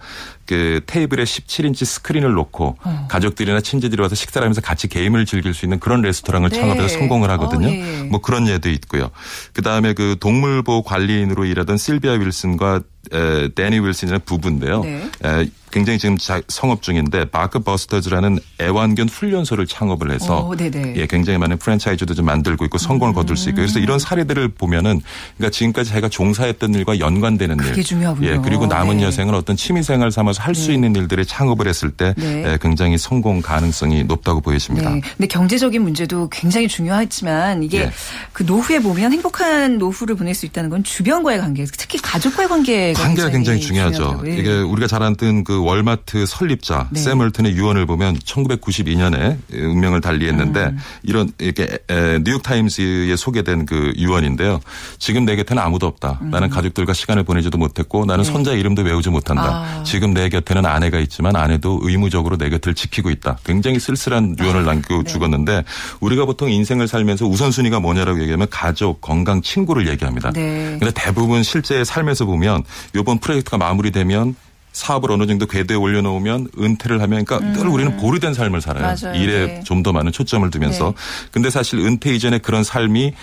그 0.47 0.81
테이블에 0.85 1.23
17인치 1.23 1.85
스크린을 1.85 2.31
놓고 2.31 2.77
어. 2.83 3.07
가족들이나 3.09 3.61
친지들이 3.61 4.01
와서 4.01 4.15
식사를 4.15 4.43
하면서 4.43 4.61
같이 4.61 4.87
게임을 4.87 5.25
즐길 5.25 5.53
수 5.53 5.65
있는 5.65 5.79
그런 5.79 6.01
레스토랑을 6.01 6.49
네. 6.49 6.59
창업해서 6.59 6.87
성공을 6.87 7.29
하거든요. 7.31 7.67
어, 7.67 7.71
예. 7.71 8.03
뭐 8.09 8.21
그런 8.21 8.47
예도 8.47 8.69
있고요. 8.69 9.11
그다음에 9.53 9.93
그 9.93 10.15
동물보호 10.19 10.83
관리인으로 10.83 11.45
일하던 11.45 11.77
실비아 11.77 12.13
윌슨과 12.13 12.81
에, 13.13 13.49
데니 13.53 13.79
윌슨이라는 13.79 14.21
부부인데요. 14.25 14.81
네. 14.83 15.09
에, 15.25 15.49
굉장히 15.77 15.99
지금 15.99 16.17
성업 16.47 16.81
중인데 16.81 17.25
바크 17.25 17.59
버스터즈라는 17.59 18.39
애완견 18.59 19.09
훈련소를 19.09 19.67
창업을 19.67 20.11
해서 20.11 20.47
오, 20.47 20.55
예, 20.95 21.05
굉장히 21.05 21.37
많은 21.37 21.57
프랜차이즈도 21.57 22.15
좀 22.15 22.25
만들고 22.25 22.65
있고 22.65 22.79
성공을 22.79 23.13
음. 23.13 23.15
거둘 23.15 23.37
수 23.37 23.49
있고 23.49 23.57
그래서 23.57 23.77
이런 23.79 23.99
사례들을 23.99 24.49
보면은 24.49 25.01
그러니까 25.37 25.51
지금까지 25.55 25.89
자기가 25.91 26.09
종사했던 26.09 26.73
일과 26.73 26.97
연관되는 26.97 27.57
일, 27.75 27.83
중요하군요. 27.83 28.27
예, 28.27 28.37
그리고 28.43 28.65
남은 28.65 28.97
네. 28.97 29.03
여생을 29.03 29.35
어떤 29.35 29.55
취미생활 29.55 30.11
삼아서 30.11 30.41
할수 30.41 30.69
네. 30.69 30.75
있는 30.75 30.95
일들에 30.95 31.23
창업을 31.23 31.67
했을 31.67 31.91
때 31.91 32.15
네. 32.17 32.43
예, 32.45 32.57
굉장히 32.59 32.97
성공 32.97 33.41
가능성이 33.41 34.03
높다고 34.03 34.41
보여집니다. 34.41 34.89
네. 34.89 35.01
근데 35.15 35.27
경제적인 35.27 35.81
문제도 35.81 36.27
굉장히 36.29 36.67
중요하지만 36.67 37.61
이게 37.61 37.81
예. 37.81 37.91
그 38.33 38.41
노후에 38.41 38.79
보면 38.79 39.13
행복한 39.13 39.77
노후를 39.77 40.15
보낼 40.15 40.33
수 40.33 40.47
있다는 40.47 40.71
건 40.71 40.83
주변과의 40.83 41.39
관계, 41.39 41.65
특히 41.65 41.99
가족과의 41.99 42.49
관계가 42.49 42.99
관계가 42.99 43.29
굉장히, 43.29 43.59
굉장히 43.59 43.61
중요하죠. 43.61 44.23
예. 44.25 44.37
이게 44.37 44.57
우리가 44.57 44.87
잘 44.87 45.03
알던 45.03 45.43
그 45.43 45.66
월마트 45.67 46.25
설립자 46.25 46.87
네. 46.91 46.99
샘 46.99 47.19
얼튼의 47.19 47.53
유언을 47.53 47.85
보면 47.85 48.19
1992년에 48.19 49.37
운명을 49.53 49.99
달리했는데 49.99 50.63
음. 50.63 50.77
이런 51.03 51.29
이렇게 51.39 51.77
뉴욕 52.23 52.41
타임스에 52.41 53.15
소개된 53.17 53.65
그 53.65 53.93
유언인데요. 53.97 54.61
지금 54.97 55.25
내 55.25 55.35
곁에는 55.35 55.61
아무도 55.61 55.85
없다. 55.85 56.19
음. 56.21 56.29
나는 56.31 56.49
가족들과 56.49 56.93
시간을 56.93 57.23
보내지도 57.23 57.57
못했고 57.57 58.05
나는 58.05 58.23
네. 58.23 58.31
손자 58.31 58.53
이름도 58.53 58.83
외우지 58.83 59.09
못한다. 59.09 59.43
아. 59.43 59.83
지금 59.83 60.13
내 60.13 60.29
곁에는 60.29 60.65
아내가 60.65 60.99
있지만 60.99 61.35
아내도 61.35 61.79
의무적으로 61.81 62.37
내 62.37 62.49
곁을 62.49 62.73
지키고 62.73 63.09
있다. 63.09 63.37
굉장히 63.43 63.79
쓸쓸한 63.79 64.37
유언을 64.39 64.61
아. 64.61 64.65
남기고 64.65 65.03
네. 65.03 65.11
죽었는데 65.11 65.65
우리가 65.99 66.23
보통 66.25 66.49
인생을 66.49 66.87
살면서 66.87 67.25
우선순위가 67.25 67.81
뭐냐라고 67.81 68.21
얘기하면 68.21 68.47
가족, 68.49 69.01
건강, 69.01 69.41
친구를 69.41 69.89
얘기합니다. 69.89 70.31
네. 70.31 70.77
근데 70.79 70.91
대부분 70.95 71.43
실제 71.43 71.83
삶에서 71.83 72.25
보면 72.25 72.63
이번 72.95 73.19
프로젝트가 73.19 73.57
마무리되면 73.57 74.35
사업을 74.77 75.11
어느 75.11 75.25
정도 75.25 75.47
궤도에 75.47 75.75
올려놓으면 75.75 76.49
은퇴를 76.57 77.01
하면 77.01 77.25
그러니까 77.25 77.39
음. 77.39 77.53
늘 77.53 77.67
우리는 77.67 77.97
보류된 77.97 78.35
삶을 78.35 78.61
살아요. 78.61 78.83
맞아요. 78.83 79.19
일에 79.19 79.45
네. 79.47 79.63
좀더 79.63 79.91
많은 79.91 80.11
초점을 80.11 80.47
두면서. 80.51 80.93
네. 80.95 81.29
근데 81.31 81.49
사실 81.49 81.79
은퇴 81.79 82.13
이전에 82.13 82.37
그런 82.37 82.63
삶이 82.63 83.13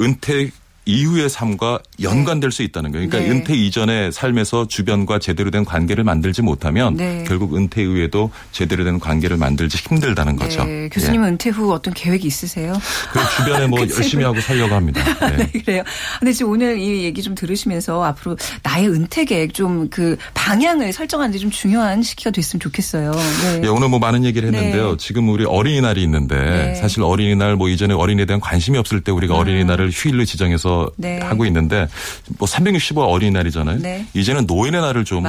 은퇴 0.00 0.50
이후의 0.84 1.28
삶과 1.30 1.80
연관될 2.00 2.50
수 2.50 2.62
있다는 2.62 2.92
거예요. 2.92 3.08
그러니까 3.08 3.32
네. 3.32 3.38
은퇴 3.38 3.54
이전의 3.54 4.12
삶에서 4.12 4.66
주변과 4.66 5.18
제대로 5.18 5.50
된 5.50 5.64
관계를 5.64 6.02
만들지 6.02 6.42
못하면 6.42 6.96
네. 6.96 7.24
결국 7.26 7.56
은퇴 7.56 7.82
이후에도 7.82 8.30
제대로 8.50 8.84
된 8.84 8.98
관계를 8.98 9.36
만들지 9.36 9.78
힘들다는 9.78 10.36
거죠. 10.36 10.64
네. 10.64 10.88
교수님은 10.88 11.26
예. 11.26 11.32
은퇴 11.32 11.50
후 11.50 11.72
어떤 11.72 11.94
계획이 11.94 12.26
있으세요? 12.26 12.72
그 13.12 13.20
주변에 13.36 13.66
뭐 13.66 13.80
열심히 13.88 14.24
하고 14.24 14.40
살려고 14.40 14.74
합니다. 14.74 15.02
네. 15.30 15.36
네. 15.36 15.60
그래요. 15.60 15.82
근데 16.18 16.32
지금 16.32 16.52
오늘 16.52 16.78
이 16.78 17.04
얘기 17.04 17.22
좀 17.22 17.34
들으시면서 17.34 18.02
앞으로 18.02 18.36
나의 18.62 18.88
은퇴 18.88 19.24
계획 19.24 19.54
좀 19.54 19.82
그 19.92 20.16
방향을 20.34 20.92
설정하는 20.92 21.32
데좀 21.32 21.50
중요한 21.50 22.02
시기가 22.02 22.30
됐으면 22.30 22.60
좋겠어요. 22.60 23.12
네. 23.12 23.60
예, 23.64 23.68
오늘 23.68 23.88
뭐 23.88 23.98
많은 23.98 24.24
얘기를 24.24 24.52
했는데요. 24.52 24.90
네. 24.92 24.96
지금 24.98 25.28
우리 25.28 25.44
어린이날이 25.44 26.02
있는데 26.02 26.74
사실 26.76 27.02
어린이날 27.02 27.56
뭐 27.56 27.68
이전에 27.68 27.94
어린이에 27.94 28.24
대한 28.24 28.40
관심이 28.40 28.78
없을 28.78 29.02
때 29.02 29.12
우리가 29.12 29.34
음. 29.34 29.40
어린이날을 29.40 29.90
휴일로 29.90 30.24
지정해서 30.24 30.71
네. 30.96 31.18
하고 31.20 31.44
있는데 31.46 31.88
뭐 32.38 32.46
365 32.46 33.02
어린이날이잖아요. 33.02 33.78
네. 33.78 34.06
이제는 34.14 34.46
노인의 34.46 34.80
날을 34.80 35.04
좀 35.04 35.24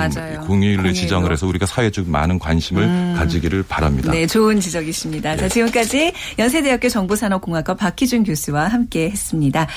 공휴일로 0.47 0.93
지정을 0.93 1.31
해서 1.31 1.47
우리가 1.47 1.65
사회에 1.65 1.89
좀 1.89 2.09
많은 2.11 2.39
관심을 2.39 2.83
음. 2.83 3.15
가지기를 3.17 3.63
바랍니다. 3.63 4.11
네, 4.11 4.27
좋은 4.27 4.59
지적이십니다. 4.59 5.35
네. 5.35 5.37
자, 5.37 5.49
지금까지 5.49 6.13
연세대학교 6.39 6.89
정보산업공학과 6.89 7.75
박희준 7.75 8.23
교수와 8.23 8.67
함께 8.67 9.09
했습니다. 9.09 9.67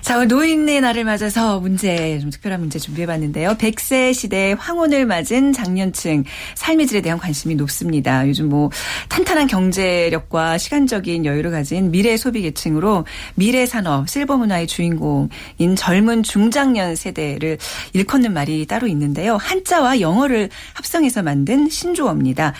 자, 0.00 0.16
오늘 0.16 0.28
노인의 0.28 0.80
날을 0.80 1.04
맞아서 1.04 1.60
문제 1.60 2.18
좀 2.20 2.30
특별한 2.30 2.60
문제 2.60 2.78
준비해봤는데요. 2.78 3.50
100세 3.50 4.14
시대 4.14 4.54
황혼을 4.58 5.06
맞은 5.06 5.52
장년층 5.52 6.24
삶의 6.54 6.86
질에 6.86 7.00
대한 7.00 7.18
관심이 7.18 7.54
높습니다. 7.54 8.26
요즘 8.28 8.48
뭐 8.48 8.70
탄탄한 9.08 9.46
경제력과 9.46 10.58
시간적인 10.58 11.24
여유를 11.24 11.50
가진 11.50 11.90
미래 11.90 12.16
소비 12.16 12.42
계층으로 12.42 13.04
미래 13.34 13.66
산업 13.66 14.08
실버 14.08 14.36
문화의 14.36 14.66
주인공 14.66 15.05
주인공인 15.06 15.76
젊은 15.76 16.22
중장년 16.22 16.96
세대를 16.96 17.58
일컫는 17.92 18.32
말이 18.32 18.66
따로 18.66 18.86
있는데요. 18.88 19.36
한자와 19.36 20.00
영어를 20.00 20.50
합성해서 20.74 21.22
만든 21.22 21.68
신조어입니다. 21.68 22.52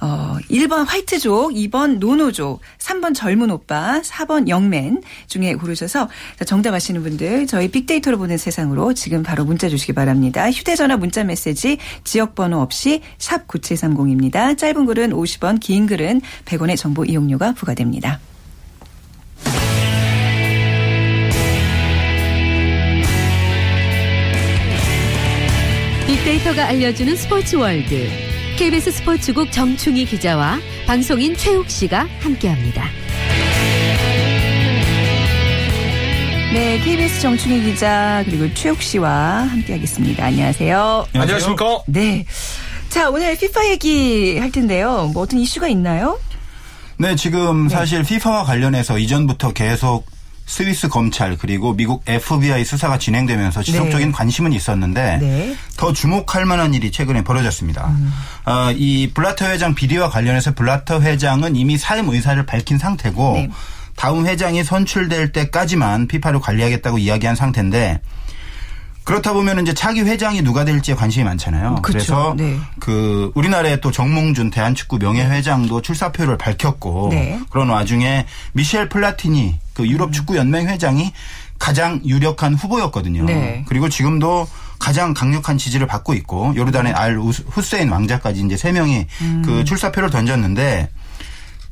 어, 0.00 0.36
1번 0.50 0.84
화이트족, 0.84 1.52
2번 1.52 1.98
노노족, 1.98 2.60
3번 2.78 3.14
젊은 3.14 3.50
오빠, 3.52 4.00
4번 4.00 4.48
영맨 4.48 5.02
중에 5.28 5.54
고르셔서 5.54 6.08
정답 6.44 6.74
아시는 6.74 7.02
분들 7.04 7.46
저희 7.46 7.68
빅데이터로 7.68 8.18
보는 8.18 8.36
세상으로 8.36 8.94
지금 8.94 9.22
바로 9.22 9.44
문자 9.44 9.68
주시기 9.68 9.92
바랍니다. 9.92 10.50
휴대전화 10.50 10.96
문자 10.96 11.22
메시지 11.22 11.78
지역번호 12.02 12.58
없이 12.58 13.00
샵 13.18 13.46
9730입니다. 13.46 14.58
짧은 14.58 14.86
글은 14.86 15.10
50원, 15.10 15.60
긴 15.60 15.86
글은 15.86 16.20
100원의 16.46 16.76
정보 16.76 17.04
이용료가 17.04 17.52
부과됩니다. 17.52 18.18
빅데이터가 26.32 26.66
알려주는 26.68 27.14
스포츠 27.16 27.56
월드. 27.56 28.08
KBS 28.56 28.90
스포츠국 28.92 29.52
정충희 29.52 30.06
기자와 30.06 30.58
방송인 30.86 31.36
최욱 31.36 31.68
씨가 31.68 32.06
함께합니다. 32.20 32.84
네, 36.54 36.80
KBS 36.80 37.20
정충희 37.20 37.62
기자 37.64 38.22
그리고 38.24 38.52
최욱 38.54 38.80
씨와 38.80 39.42
함께하겠습니다. 39.42 40.24
안녕하세요. 40.24 41.06
안녕하십니까? 41.12 41.82
네. 41.86 42.24
자, 42.88 43.10
오늘 43.10 43.36
피파 43.36 43.66
얘기 43.68 44.38
할 44.38 44.50
텐데요. 44.50 45.10
뭐 45.12 45.24
어떤 45.24 45.38
이슈가 45.38 45.68
있나요? 45.68 46.18
네, 46.96 47.14
지금 47.16 47.66
네. 47.68 47.74
사실 47.74 48.04
피파와 48.04 48.44
관련해서 48.44 48.98
이전부터 48.98 49.52
계속 49.52 50.06
스위스 50.46 50.88
검찰 50.88 51.36
그리고 51.38 51.74
미국 51.74 52.02
FBI 52.06 52.64
수사가 52.64 52.98
진행되면서 52.98 53.62
지속적인 53.62 54.08
네. 54.08 54.12
관심은 54.12 54.52
있었는데 54.52 55.18
네. 55.18 55.56
더 55.76 55.92
주목할 55.92 56.44
만한 56.44 56.74
일이 56.74 56.90
최근에 56.90 57.24
벌어졌습니다. 57.24 57.88
음. 57.88 58.12
어, 58.44 58.72
이 58.76 59.10
블라터 59.14 59.46
회장 59.46 59.74
비리와 59.74 60.10
관련해서 60.10 60.54
블라터 60.54 61.00
회장은 61.00 61.56
이미 61.56 61.78
사임 61.78 62.08
의사를 62.08 62.44
밝힌 62.44 62.78
상태고 62.78 63.32
네. 63.34 63.50
다음 63.96 64.26
회장이 64.26 64.64
선출될 64.64 65.32
때까지만 65.32 66.08
피파를 66.08 66.40
관리하겠다고 66.40 66.98
이야기한 66.98 67.36
상태인데 67.36 68.00
그렇다 69.04 69.32
보면 69.32 69.62
이제 69.62 69.74
차기 69.74 70.00
회장이 70.02 70.42
누가 70.42 70.64
될지에 70.64 70.94
관심이 70.94 71.24
많잖아요. 71.24 71.76
그렇죠. 71.82 71.82
그래서 71.82 72.34
네. 72.36 72.58
그 72.78 73.32
우리나라의 73.34 73.80
또 73.80 73.90
정몽준 73.90 74.50
대한축구 74.50 74.98
명예회장도 74.98 75.82
출사표를 75.82 76.38
밝혔고 76.38 77.08
네. 77.10 77.40
그런 77.50 77.68
와중에 77.68 78.26
미셸 78.52 78.88
플라티니 78.88 79.58
그 79.74 79.86
유럽 79.86 80.10
음. 80.10 80.12
축구 80.12 80.36
연맹 80.36 80.68
회장이 80.68 81.12
가장 81.58 82.00
유력한 82.04 82.54
후보였거든요. 82.54 83.24
네. 83.24 83.64
그리고 83.68 83.88
지금도 83.88 84.48
가장 84.78 85.14
강력한 85.14 85.58
지지를 85.58 85.86
받고 85.86 86.14
있고 86.14 86.52
요르단의 86.56 86.92
알 86.92 87.16
후세인 87.18 87.88
왕자까지 87.88 88.40
이제 88.40 88.56
세 88.56 88.72
명이 88.72 89.06
음. 89.20 89.42
그 89.44 89.64
출사표를 89.64 90.10
던졌는데 90.10 90.88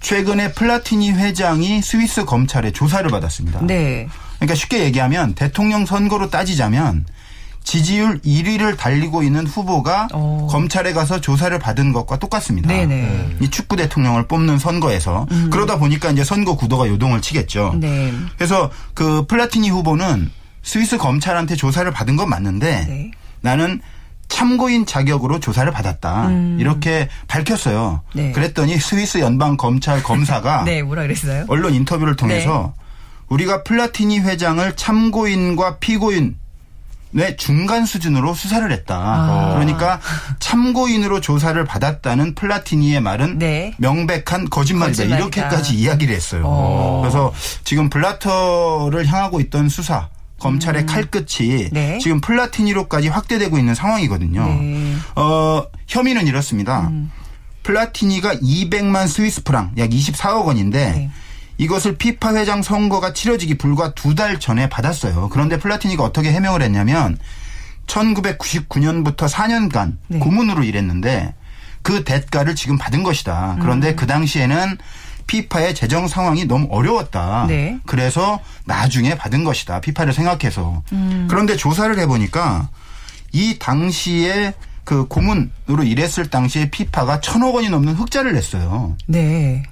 최근에 0.01 0.53
플라티니 0.53 1.13
회장이 1.13 1.83
스위스 1.83 2.25
검찰에 2.25 2.71
조사를 2.71 3.11
받았습니다. 3.11 3.61
네. 3.67 4.09
그러니까 4.37 4.55
쉽게 4.55 4.85
얘기하면 4.85 5.35
대통령 5.35 5.85
선거로 5.85 6.31
따지자면 6.31 7.05
지지율 7.63 8.19
1위를 8.21 8.77
달리고 8.77 9.23
있는 9.23 9.47
후보가 9.47 10.09
오. 10.13 10.17
어. 10.17 10.47
검찰에 10.51 10.93
가서 10.93 11.21
조사를 11.21 11.57
받은 11.59 11.93
것과 11.93 12.19
똑같습니다. 12.19 12.69
네네. 12.69 13.37
이 13.41 13.51
축구 13.51 13.77
대통령을 13.77 14.27
뽑는 14.27 14.59
선거에서 14.59 15.27
음. 15.31 15.51
그러다 15.51 15.79
보니까 15.79 16.11
이제 16.11 16.25
선거 16.25 16.57
구도가 16.57 16.89
요동을 16.89 17.21
치겠죠. 17.21 17.75
네. 17.79 18.13
그래서 18.37 18.71
그 18.95 19.27
플라티니 19.27 19.71
후보는 19.71 20.31
스위스 20.63 20.99
검찰한테 20.99 21.57
조사를 21.57 21.91
받은 21.93 22.17
건 22.17 22.29
맞는데 22.29 22.87
네. 22.87 23.11
나는 23.41 23.81
참고인 24.29 24.87
자격으로 24.87 25.41
조사를 25.41 25.71
받았다. 25.73 26.29
음. 26.29 26.57
이렇게 26.61 27.09
밝혔어요. 27.27 28.03
네. 28.15 28.33
그랬더니 28.33 28.79
스위스 28.79 29.19
연방 29.19 29.57
검찰 29.57 30.03
검사가 30.03 30.63
네, 30.67 30.83
뭐라 30.83 31.03
그랬어요? 31.03 31.45
언론 31.49 31.75
인터뷰를 31.75 32.17
통해서 32.17 32.73
네. 32.77 32.85
우리가 33.29 33.63
플라티니 33.65 34.21
회장을 34.21 34.75
참고인과 34.77 35.79
피고인 35.79 36.37
네, 37.13 37.37
중간 37.37 37.87
수준으로 37.87 38.35
수사를 38.35 38.71
했다. 38.71 38.97
아. 38.97 39.55
그러니까 39.55 40.01
참고인으로 40.39 41.21
조사를 41.21 41.63
받았다는 41.65 42.35
플라티니의 42.35 43.01
말은 43.01 43.39
네. 43.39 43.75
명백한 43.79 44.49
거짓말이다. 44.51 45.03
거짓말이다. 45.03 45.17
이렇게까지 45.17 45.75
이야기를 45.75 46.15
했어요. 46.15 46.43
오. 46.45 46.49
어. 46.49 47.01
그래서 47.03 47.33
지금 47.65 47.91
블라터를 47.91 49.07
향하고 49.07 49.41
있던 49.41 49.69
수사 49.69 50.09
검찰의 50.39 50.83
음. 50.83 50.87
칼끝이 50.87 51.69
네. 51.71 51.99
지금 51.99 52.21
플라티니로까지 52.21 53.09
확대되고 53.09 53.59
있는 53.59 53.75
상황이거든요. 53.75 54.47
네. 54.47 54.97
어, 55.17 55.65
혐의는 55.87 56.27
이렇습니다. 56.27 56.89
음. 56.89 57.11
플라티니가 57.63 58.37
200만 58.37 59.07
스위스 59.07 59.43
프랑 59.43 59.73
약 59.77 59.91
24억 59.91 60.47
원인데 60.47 60.91
네. 60.93 61.11
이것을 61.61 61.97
피파 61.97 62.35
회장 62.35 62.63
선거가 62.63 63.13
치러지기 63.13 63.59
불과 63.59 63.93
두 63.95 64.15
달 64.15 64.41
전에 64.41 64.69
받았어요. 64.69 65.29
그런데 65.31 65.59
플라티니가 65.59 66.03
어떻게 66.03 66.33
해명을 66.33 66.63
했냐면 66.63 67.19
1999년부터 67.87 69.29
4년간 69.29 69.97
네. 70.09 70.19
고문으로 70.19 70.63
일했는데 70.65 71.35
그 71.83 72.03
대가를 72.05 72.55
지금 72.55 72.79
받은 72.79 73.03
것이다. 73.03 73.59
그런데 73.61 73.91
음. 73.91 73.97
그 73.97 74.07
당시에는 74.07 74.79
피파의 75.27 75.75
재정 75.75 76.09
상황이 76.09 76.45
너무 76.47 76.67
어려웠다. 76.71 77.45
네. 77.47 77.79
그래서 77.87 78.41
나중에 78.65 79.15
받은 79.17 79.45
것이다. 79.45 79.81
피파를 79.81 80.13
생각해서. 80.13 80.83
음. 80.93 81.27
그런데 81.31 81.57
조사를 81.57 81.97
해보니까 81.99 82.69
이 83.33 83.59
당시에 83.59 84.55
그 84.85 85.07
고문으로 85.07 85.85
일했을 85.85 86.29
당시에 86.31 86.71
피파가 86.71 87.21
천억 87.21 87.55
원이 87.55 87.69
넘는 87.69 87.95
흑자를 87.95 88.33
냈어요. 88.33 88.97
네. 89.07 89.63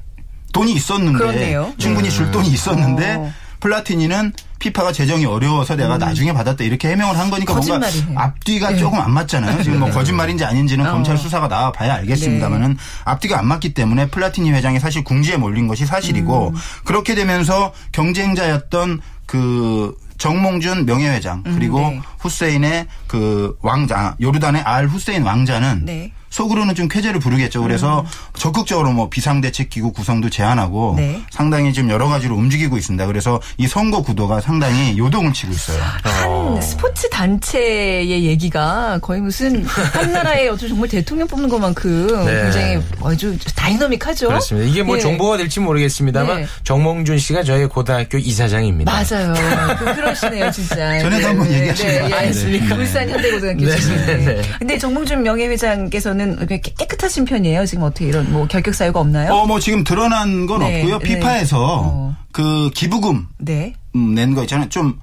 돈이 0.53 0.73
있었는데 0.73 1.19
그렇네요. 1.19 1.73
충분히 1.79 2.11
줄 2.11 2.31
돈이 2.31 2.49
있었는데 2.49 3.15
어. 3.15 3.33
플라티니는 3.61 4.33
피파가 4.59 4.93
재정이 4.93 5.25
어려워서 5.25 5.77
내가 5.77 5.95
음. 5.95 5.99
나중에 5.99 6.33
받았다 6.33 6.65
이렇게 6.65 6.89
해명을 6.89 7.19
한 7.19 7.31
거니까 7.31 7.55
뭔가 7.55 7.89
앞뒤가 8.17 8.71
네. 8.71 8.77
조금 8.77 9.01
안 9.01 9.13
맞잖아요. 9.13 9.63
지금 9.63 9.81
뭐 9.81 9.89
네. 9.89 9.95
거짓말인지 9.95 10.45
아닌지는 10.45 10.87
어. 10.87 10.93
검찰 10.93 11.17
수사가 11.17 11.49
나와 11.49 11.71
봐야 11.73 11.95
알겠습니다만은 11.95 12.71
네. 12.71 12.77
앞뒤가 13.05 13.39
안 13.39 13.47
맞기 13.47 13.75
때문에 13.75 14.09
플라티니 14.09 14.51
회장이 14.53 14.81
사실 14.81 15.05
궁지에 15.05 15.37
몰린 15.37 15.69
것이 15.69 15.87
사실이고 15.87 16.49
음. 16.49 16.55
그렇게 16.85 17.15
되면서 17.15 17.73
경쟁자였던 17.93 19.01
그 19.27 19.97
정몽준 20.19 20.85
명예회장 20.85 21.45
음, 21.47 21.55
그리고 21.55 21.79
음, 21.79 21.95
네. 21.95 22.01
후세인의 22.19 22.87
그 23.07 23.57
왕자 23.63 24.17
요르단의 24.21 24.63
알 24.63 24.89
후세인 24.89 25.23
왕자는 25.23 25.85
네. 25.85 26.13
속으로는 26.39 26.77
좀 26.77 26.87
쾌재를 26.87 27.19
부르겠죠. 27.19 27.63
그래서 27.63 28.03
음. 28.03 28.07
적극적으로 28.35 28.93
뭐 28.93 29.09
비상대책기구 29.11 29.93
구성도 29.93 30.31
제안하고 30.31 30.95
네. 30.97 31.21
상당히 31.31 31.73
지금 31.73 31.91
여러 31.91 32.07
가지로 32.07 32.37
움직이고 32.37 32.77
있습니다. 32.77 33.07
그래서 33.07 33.41
이 33.57 33.67
선거 33.67 34.03
구도가 34.03 34.41
상당히 34.41 34.97
요동을 34.97 35.33
치고 35.33 35.53
있어요. 35.53 35.83
한 35.83 36.29
어. 36.29 36.61
스포츠 36.63 37.11
단체의 37.11 38.25
얘기가 38.25 39.01
거의 39.03 39.21
무슨 39.21 39.65
한 39.65 40.13
나라의 40.13 40.49
어떤 40.49 40.69
정말 40.69 40.89
대통령 40.89 41.27
뽑는 41.27 41.49
것만큼 41.49 42.25
네. 42.25 42.43
굉장히 42.43 42.83
아주 43.03 43.37
다이너믹하죠. 43.57 44.29
그렇습니다. 44.29 44.71
이게 44.71 44.85
뭐 44.85 44.95
네. 44.95 45.03
정보가 45.03 45.39
될지 45.39 45.59
모르겠습니다만 45.59 46.43
네. 46.43 46.47
정몽준 46.63 47.19
씨가 47.19 47.43
저희 47.43 47.67
고등학교 47.67 48.17
이사장입니다. 48.17 48.93
맞아요. 48.93 49.35
그, 49.77 49.95
그러시네요, 49.97 50.53
진짜. 50.53 50.99
전에도 51.03 51.27
한번 51.27 51.49
네. 51.49 51.59
얘기하신 51.59 52.09
거 52.11 52.17
아니습니까? 52.17 52.77
울산 52.77 53.11
현대고등학교 53.11 53.61
출신인데. 53.61 54.43
근데 54.61 54.79
정몽준 54.79 55.23
명예회장께서는 55.25 56.28
보면 56.37 56.61
깨끗하신 56.61 57.25
편이에요. 57.25 57.67
지금 57.67 57.85
어떻게 57.85 58.07
이런 58.07 58.31
뭐 58.33 58.47
결격 58.47 58.75
사유가 58.75 59.01
없나요? 59.01 59.33
어, 59.33 59.47
뭐 59.47 59.61
지금 59.61 59.85
드러난 59.85 60.47
건 60.47 60.61
네, 60.61 60.81
없고요. 60.81 60.99
네. 60.99 61.05
피파에서 61.05 61.83
어. 61.85 62.17
그 62.33 62.71
기부금 62.75 63.27
네. 63.39 63.75
음, 63.95 64.15
낸거 64.15 64.43
있잖아요. 64.43 64.69
좀 64.69 64.99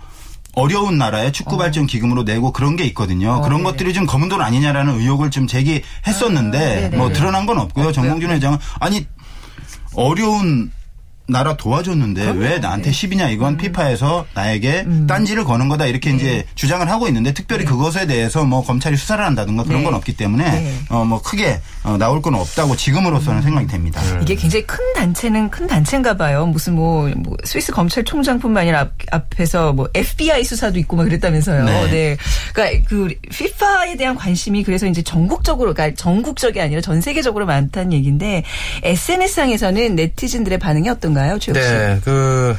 어려운 0.54 0.98
나라에 0.98 1.32
축구 1.32 1.58
발전 1.58 1.84
어. 1.84 1.88
기금으로 1.88 2.24
내고 2.24 2.52
그런 2.52 2.76
게 2.76 2.86
있거든요. 2.86 3.34
어, 3.34 3.42
그런 3.42 3.60
네 3.60 3.64
것들이 3.64 3.94
좀 3.94 4.06
검은 4.06 4.30
돈 4.30 4.42
아니냐라는 4.42 5.00
의혹을 5.00 5.32
좀 5.32 5.48
제기했었는데 5.48 6.92
아, 6.94 6.98
뭐 6.98 7.12
드러난 7.12 7.46
건 7.46 7.60
없고요. 7.60 7.92
정몽준 7.92 8.30
회장은 8.32 8.58
아니 8.80 9.06
어려운 9.94 10.72
나라 11.28 11.58
도와줬는데 11.58 12.22
그럼요. 12.22 12.40
왜 12.40 12.60
나한테 12.60 12.92
10이냐 12.92 13.32
이건 13.32 13.54
음. 13.54 13.58
피파에서 13.58 14.28
나에게 14.36 14.84
음. 14.86 15.08
딴지를 15.08 15.44
거는 15.44 15.70
거다 15.70 15.88
이렇게 15.88 16.12
네. 16.12 16.16
이제 16.16 16.46
주장을 16.54 16.88
하고 16.90 17.08
있는데 17.08 17.34
특별히 17.34 17.66
네. 17.66 17.72
그것에 17.72 18.06
대해서 18.06 18.44
뭐 18.44 18.64
검찰이 18.64 18.96
수사를 18.96 19.24
한다든가 19.24 19.64
그런 19.64 19.80
네. 19.80 19.86
건 19.86 19.94
없기 19.96 20.16
때문에 20.16 20.44
네. 20.44 20.74
어뭐 20.90 21.22
크게 21.24 21.62
어 21.84 21.98
나올 21.98 22.22
건 22.22 22.36
없다고 22.36 22.76
지금으로서는 22.76 23.40
음. 23.40 23.44
생각이 23.44 23.68
됩니다. 23.68 24.02
네. 24.02 24.20
이게 24.22 24.36
굉장히 24.36 24.68
큰 24.68 24.78
단체는 24.94 25.50
큰 25.50 25.66
단체인가 25.66 26.16
봐요. 26.16 26.46
무슨 26.46 26.76
뭐, 26.76 27.10
뭐 27.18 27.36
스위스 27.44 27.72
검찰총장뿐만 27.72 28.62
아니라 28.62 28.82
앞, 28.82 28.92
앞에서 29.12 29.74
뭐 29.74 29.90
FBI 29.96 30.44
수사도 30.44 30.78
있고 30.78 30.96
막 30.96 31.06
그랬다면서요. 31.06 31.66
네. 31.66 31.90
네. 31.90 32.18
그러니까 32.54 32.86
그 32.88 33.08
피파에 33.32 33.98
대한 33.98 34.16
관심이 34.16 34.64
그래서 34.64 34.86
이제 34.86 35.02
전국적으로 35.02 35.74
그러니까 35.74 35.96
전국적이 35.96 36.62
아니라 36.62 36.82
전 36.82 37.02
세계적으로 37.02 37.48
많다는 37.48 37.94
얘기인데 37.94 38.44
SNS상에서는 38.84 39.96
네티즌들의 39.96 40.60
반응이 40.60 40.88
어떤 40.90 41.15
어떤가요, 41.16 41.40
최욱 41.40 41.58
씨? 41.58 41.64
네, 41.64 42.02
그. 42.04 42.58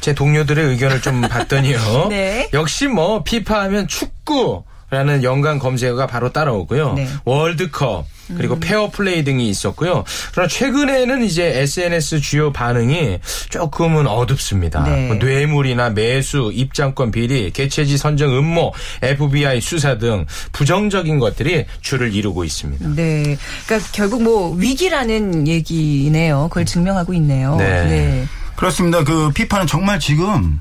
제 0.00 0.12
동료들의 0.14 0.62
의견을 0.66 1.00
좀 1.00 1.22
봤더니요. 1.28 2.08
네. 2.10 2.50
역시 2.52 2.88
뭐 2.88 3.22
피파 3.22 3.62
하면 3.62 3.88
축구 3.88 4.64
라는 4.90 5.22
연관 5.22 5.58
검색어가 5.58 6.06
바로 6.06 6.30
따라오고요. 6.30 6.92
네. 6.92 7.08
월드컵 7.24 8.04
그리고 8.36 8.54
음. 8.54 8.60
페어 8.60 8.90
플레이 8.90 9.24
등이 9.24 9.48
있었고요. 9.48 10.04
그러나 10.32 10.48
최근에는 10.48 11.22
이제 11.22 11.44
SNS 11.60 12.20
주요 12.20 12.52
반응이 12.52 13.18
조금은 13.50 14.06
어둡습니다. 14.06 14.84
네. 14.84 15.06
뭐 15.08 15.16
뇌물이나 15.16 15.90
매수, 15.90 16.50
입장권 16.52 17.10
비리, 17.10 17.50
개최지 17.50 17.96
선정 17.96 18.36
음모, 18.36 18.72
FBI 19.02 19.60
수사 19.60 19.98
등 19.98 20.26
부정적인 20.52 21.18
것들이 21.18 21.66
주를 21.80 22.14
이루고 22.14 22.44
있습니다. 22.44 22.88
네. 22.94 23.36
그러니까 23.66 23.88
결국 23.92 24.22
뭐 24.22 24.54
위기라는 24.54 25.46
얘기네요. 25.48 26.48
그걸 26.48 26.64
증명하고 26.64 27.14
있네요. 27.14 27.56
네. 27.56 27.84
네. 27.84 28.26
그렇습니다. 28.56 29.04
그 29.04 29.30
피파는 29.32 29.66
정말 29.66 29.98
지금 29.98 30.60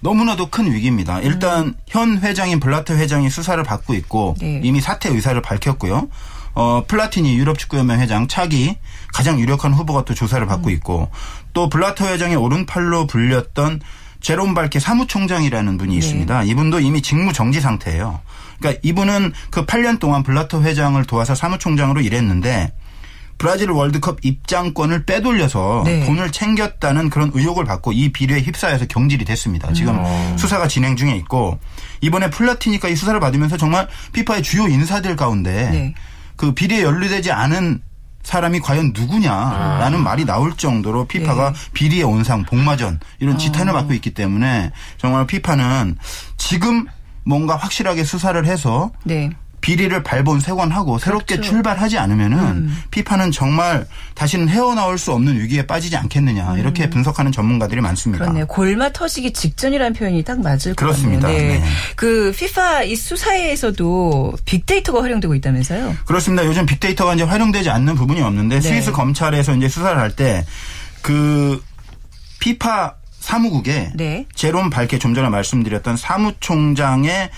너무나도 0.00 0.50
큰 0.50 0.72
위기입니다. 0.72 1.20
일단 1.20 1.66
음. 1.66 1.74
현 1.88 2.18
회장인 2.18 2.60
블라터 2.60 2.94
회장이 2.94 3.30
수사를 3.30 3.62
받고 3.62 3.94
있고 3.94 4.34
네. 4.40 4.60
이미 4.62 4.80
사퇴 4.80 5.08
의사를 5.10 5.40
밝혔고요. 5.42 6.08
어, 6.58 6.82
플라티니 6.88 7.38
유럽 7.38 7.56
축구연맹 7.56 8.00
회장 8.00 8.26
차기 8.26 8.76
가장 9.14 9.38
유력한 9.38 9.72
후보가 9.72 10.04
또 10.04 10.12
조사를 10.12 10.44
받고 10.44 10.70
음. 10.70 10.72
있고 10.72 11.08
또 11.52 11.68
블라터 11.68 12.08
회장의 12.08 12.34
오른팔로 12.34 13.06
불렸던 13.06 13.80
제롬 14.20 14.54
발케 14.54 14.80
사무총장이라는 14.80 15.78
분이 15.78 15.92
네. 15.92 15.98
있습니다. 15.98 16.42
이분도 16.42 16.80
이미 16.80 17.00
직무 17.00 17.32
정지 17.32 17.60
상태예요. 17.60 18.20
그러니까 18.58 18.80
이분은 18.82 19.32
그 19.50 19.66
8년 19.66 20.00
동안 20.00 20.24
블라터 20.24 20.60
회장을 20.62 21.02
도와서 21.04 21.36
사무총장으로 21.36 22.00
일했는데 22.00 22.72
브라질 23.38 23.70
월드컵 23.70 24.18
입장권을 24.22 25.04
빼돌려서 25.04 25.82
네. 25.84 26.04
돈을 26.06 26.32
챙겼다는 26.32 27.08
그런 27.08 27.30
의혹을 27.32 27.66
받고 27.66 27.92
이 27.92 28.10
비리에 28.10 28.40
휩싸여서 28.40 28.86
경질이 28.86 29.24
됐습니다. 29.24 29.72
지금 29.72 30.04
음. 30.04 30.36
수사가 30.36 30.66
진행 30.66 30.96
중에 30.96 31.14
있고 31.18 31.60
이번에 32.00 32.30
플라티니까 32.30 32.88
이 32.88 32.96
수사를 32.96 33.20
받으면서 33.20 33.56
정말 33.56 33.86
피파의 34.12 34.42
주요 34.42 34.66
인사들 34.66 35.14
가운데 35.14 35.70
네. 35.70 35.94
그 36.38 36.52
비리에 36.52 36.82
연루되지 36.82 37.32
않은 37.32 37.82
사람이 38.22 38.60
과연 38.60 38.92
누구냐라는 38.94 39.98
아. 39.98 40.02
말이 40.02 40.24
나올 40.24 40.56
정도로 40.56 41.06
피파가 41.06 41.52
네. 41.52 41.58
비리의 41.72 42.04
온상, 42.04 42.44
복마전 42.44 43.00
이런 43.18 43.34
아. 43.34 43.38
지탄을 43.38 43.72
받고 43.72 43.92
있기 43.94 44.14
때문에 44.14 44.70
정말 44.96 45.26
피파는 45.26 45.98
지금 46.36 46.86
뭔가 47.24 47.56
확실하게 47.56 48.04
수사를 48.04 48.42
해서 48.46 48.90
네. 49.04 49.30
비리를 49.60 50.02
발본 50.02 50.40
세관하고 50.40 50.98
새롭게 50.98 51.36
그렇죠. 51.36 51.50
출발하지 51.50 51.98
않으면은 51.98 52.38
음. 52.38 52.82
피파는 52.90 53.32
정말 53.32 53.86
다시는 54.14 54.48
헤어나올 54.48 54.98
수 54.98 55.12
없는 55.12 55.38
위기에 55.40 55.66
빠지지 55.66 55.96
않겠느냐 55.96 56.54
음. 56.54 56.58
이렇게 56.58 56.88
분석하는 56.88 57.32
전문가들이 57.32 57.80
많습니다. 57.80 58.24
그렇네요. 58.24 58.46
골마 58.46 58.90
터지기 58.90 59.32
직전이라는 59.32 59.92
표현이 59.94 60.22
딱 60.24 60.40
맞을 60.40 60.74
것 60.74 60.84
그렇습니다. 60.84 61.28
같네요. 61.28 61.52
네. 61.52 61.58
네. 61.58 61.64
그 61.96 62.32
피파 62.36 62.82
이 62.84 62.94
수사에서도 62.96 64.34
빅데이터가 64.44 65.02
활용되고 65.02 65.34
있다면서요? 65.34 65.96
그렇습니다. 66.06 66.44
요즘 66.46 66.64
빅데이터가 66.66 67.14
이제 67.14 67.24
활용되지 67.24 67.68
않는 67.70 67.94
부분이 67.96 68.20
없는데 68.22 68.60
네. 68.60 68.68
스위스 68.68 68.92
검찰에서 68.92 69.54
이제 69.54 69.68
수사를 69.68 69.98
할 69.98 70.12
때 70.16 70.44
그 71.02 71.62
피파 72.40 72.94
사무국에 73.20 73.92
네. 73.94 74.26
제롬 74.34 74.70
밝게 74.70 74.98
좀 74.98 75.14
전에 75.14 75.28
말씀드렸던 75.28 75.96
사무총장의 75.96 77.30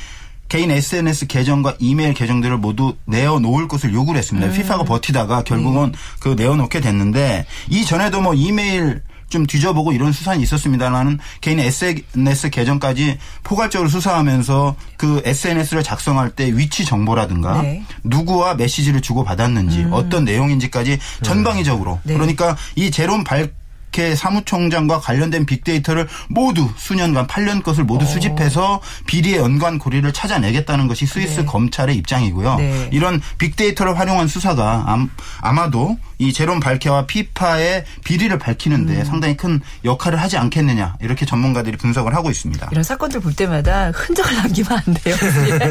개인 0.51 0.71
SNS 0.71 1.29
계정과 1.29 1.77
이메일 1.79 2.13
계정들을 2.13 2.59
모두 2.59 2.97
내어놓을 3.07 3.69
것을 3.69 3.95
요구를 3.95 4.19
했습니다. 4.19 4.49
음. 4.49 4.53
피파가 4.53 4.83
버티다가 4.83 5.45
결국은 5.45 5.85
음. 5.85 5.93
그 6.19 6.31
내어놓게 6.31 6.81
됐는데 6.81 7.47
이전에도 7.69 8.21
뭐 8.21 8.35
이메일 8.35 9.01
좀 9.29 9.47
뒤져보고 9.47 9.93
이런 9.93 10.11
수사는 10.11 10.41
있었습니다만은 10.41 11.21
개인 11.41 11.61
SNS 11.61 12.51
계정까지 12.51 13.19
포괄적으로 13.45 13.89
수사하면서 13.89 14.75
그 14.97 15.23
SNS를 15.25 15.85
작성할 15.85 16.31
때 16.31 16.47
위치 16.57 16.85
정보라든가 16.85 17.63
네. 17.63 17.85
누구와 18.03 18.55
메시지를 18.55 19.01
주고 19.01 19.23
받았는지 19.23 19.85
음. 19.85 19.93
어떤 19.93 20.25
내용인지까지 20.25 20.99
전방위적으로 21.23 22.01
네. 22.03 22.15
그러니까 22.15 22.57
이 22.75 22.91
제롬 22.91 23.23
발 23.23 23.53
국회 23.91 24.15
사무총장과 24.15 25.01
관련된 25.01 25.47
빅데이터를 25.47 26.07
모두 26.29 26.69
수년간 26.77 27.27
8년 27.27 27.63
것을 27.63 27.85
모두 27.85 28.05
오. 28.05 28.09
어. 28.09 28.11
수집해서 28.11 28.81
비리의 29.07 29.39
연관 29.39 29.79
고리를 29.79 30.11
찾아내겠다는 30.13 30.87
것이 30.87 31.07
스위스 31.07 31.41
네. 31.41 31.47
검찰의 31.47 31.97
입장이고요. 31.97 32.57
네. 32.57 32.89
이런 32.93 33.21
빅데이터를 33.39 33.99
활용한 33.99 34.29
수사가 34.29 35.09
아마도 35.41 35.99
이 36.21 36.35
제롬 36.35 36.61
발케와 36.61 37.07
피파의 37.07 37.85
비리를 38.05 38.39
밝히는데 38.39 38.99
음. 38.99 39.05
상당히 39.05 39.37
큰 39.37 39.61
역할을 39.85 40.21
하지 40.21 40.37
않겠느냐 40.37 40.97
이렇게 41.01 41.25
전문가들이 41.25 41.79
분석을 41.79 42.15
하고 42.15 42.31
있습니다. 42.31 42.69
이런 42.71 42.85
사건들 42.85 43.21
볼 43.21 43.35
때마다 43.35 43.91
흔적을 43.91 44.37
남기면 44.37 44.71
안 44.71 44.95
돼요. 44.95 45.17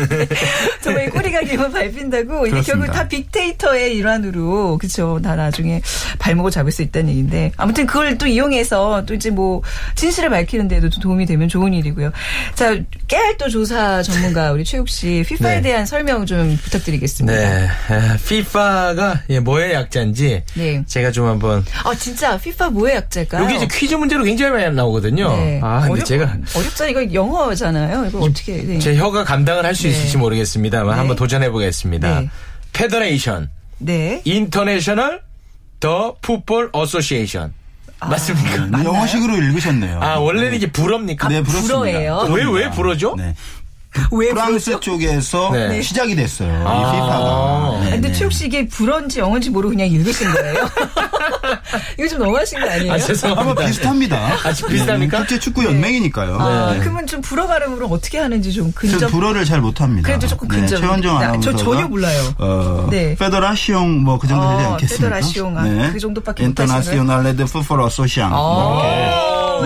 정말 0.82 1.10
꼬리가 1.12 1.42
길면 1.42 1.72
밟힌다고 1.72 2.48
이게 2.48 2.62
결국 2.62 2.88
다 2.88 3.08
빅데이터의 3.08 3.96
일환으로 3.96 4.80
그렇죠. 4.80 5.20
다 5.22 5.36
나중에 5.36 5.82
발목을 6.18 6.50
잡을 6.50 6.72
수 6.72 6.82
있다는 6.82 7.10
얘기인데 7.10 7.52
아무튼 7.56 7.86
그걸 7.86 8.09
이걸 8.10 8.18
또 8.18 8.28
이용해서 8.28 9.04
또 9.06 9.14
이제 9.14 9.30
뭐 9.30 9.62
진실을 9.96 10.30
밝히는 10.30 10.68
데도 10.68 10.90
도움이 10.90 11.26
되면 11.26 11.48
좋은 11.48 11.74
일이고요. 11.74 12.12
자, 12.56 12.76
깨알 13.08 13.38
또 13.38 13.50
조사 13.50 14.02
전문가 14.02 14.52
우리 14.52 14.64
최욱 14.64 14.90
씨 14.90 15.24
피파에 15.28 15.58
네. 15.58 15.62
대한 15.62 15.86
설명 15.86 16.26
좀 16.26 16.58
부탁드리겠습니다. 16.64 17.38
네. 17.38 17.70
피파가 18.28 19.22
뭐의 19.44 19.74
약자인지 19.74 20.44
네. 20.56 20.84
제가 20.88 21.12
좀 21.12 21.28
한번 21.28 21.64
아, 21.84 21.94
진짜 21.96 22.38
피파 22.38 22.70
뭐의 22.72 22.96
약자일까요? 22.96 23.44
여기 23.44 23.56
이제 23.56 23.68
퀴즈 23.72 23.96
문제로 23.96 24.24
굉장히 24.24 24.52
많이 24.54 24.76
나오거든요. 24.76 25.36
네. 25.36 25.60
아, 25.64 25.82
근데 25.82 25.94
어렵, 25.94 26.06
제가 26.06 26.38
어렵잖아요. 26.56 26.92
이거 26.92 27.14
영어잖아요. 27.14 28.06
이거 28.08 28.20
어떻게 28.20 28.58
네. 28.64 28.80
제 28.80 28.96
혀가 28.96 29.24
감당을 29.24 29.66
할수 29.66 29.84
네. 29.84 29.90
있을지 29.90 30.18
모르겠습니다만 30.18 30.98
한번 30.98 31.16
도전해 31.16 31.50
보겠습니다. 31.52 32.24
Federation 32.74 33.50
네. 33.78 34.22
International 34.26 35.22
de 35.80 36.18
Football 36.22 36.72
Association. 36.74 37.59
맞습니까? 38.08 38.78
아, 38.78 38.84
영어식으로 38.84 39.36
읽으셨네요. 39.36 40.00
아, 40.02 40.18
원래는 40.20 40.56
이게 40.56 40.72
불어입니까? 40.72 41.28
네. 41.28 41.42
불어예요. 41.44 42.28
왜, 42.32 42.44
왜 42.46 42.70
불어죠? 42.72 43.16
네. 43.18 43.36
왜 44.12 44.30
프랑스 44.30 44.72
불어죠? 44.72 44.80
쪽에서 44.80 45.50
네. 45.52 45.82
시작이 45.82 46.16
됐어요. 46.16 46.52
아~ 46.68 46.74
이 46.74 46.94
피파가. 46.94 47.80
네, 47.86 47.90
근데 47.92 48.12
최욱 48.14 48.32
씨 48.32 48.46
이게 48.46 48.68
불어인지 48.68 49.20
영어인지 49.20 49.50
모르고 49.50 49.72
그냥 49.74 49.88
읽으신 49.88 50.32
거예요? 50.32 50.70
이거 51.98 52.08
좀 52.08 52.20
너무하신 52.20 52.60
거 52.62 52.70
아니에요? 52.70 52.94
아, 52.94 52.98
죄송합니다. 53.00 53.42
아마 53.62 53.68
비슷합니다. 53.68 54.18
아, 54.44 54.50
비슷합니까? 54.68 55.18
네, 55.18 55.24
국제 55.24 55.40
축구 55.40 55.66
연맹이니까요. 55.66 56.38
아, 56.40 56.74
네. 56.74 56.80
그러면 56.80 57.08
좀 57.08 57.22
불어 57.22 57.48
발음으로 57.48 57.88
어떻게 57.88 58.20
하는지 58.20 58.54
좀 58.54 58.72
근접. 58.74 59.00
전 59.00 59.10
불어를 59.12 59.44
잘 59.46 59.60
못합니다. 59.60 60.06
그래도 60.08 60.28
조금 60.28 60.48
근접. 60.48 60.76
네, 60.76 60.82
최원정 60.82 61.18
아나운서가. 61.18 61.58
저 61.58 61.64
전혀 61.64 61.88
몰라요. 61.88 62.34
어, 62.38 62.88
네. 62.92 63.16
페더라시옹 63.16 64.04
뭐 64.04 64.20
그 64.20 64.28
정도 64.28 64.50
되지 64.50 64.64
어, 64.66 64.72
않겠습니까? 64.74 65.04
페더라시옹 65.04 65.58
아, 65.58 65.64
네. 65.64 65.90
그 65.94 66.00
정도밖에 66.00 66.46
못하시는 66.46 66.78
인터나시오날레 66.78 67.36
드 67.36 67.46
푸포 67.46 67.82
어소시앙. 67.84 68.30
뭐 68.30 68.84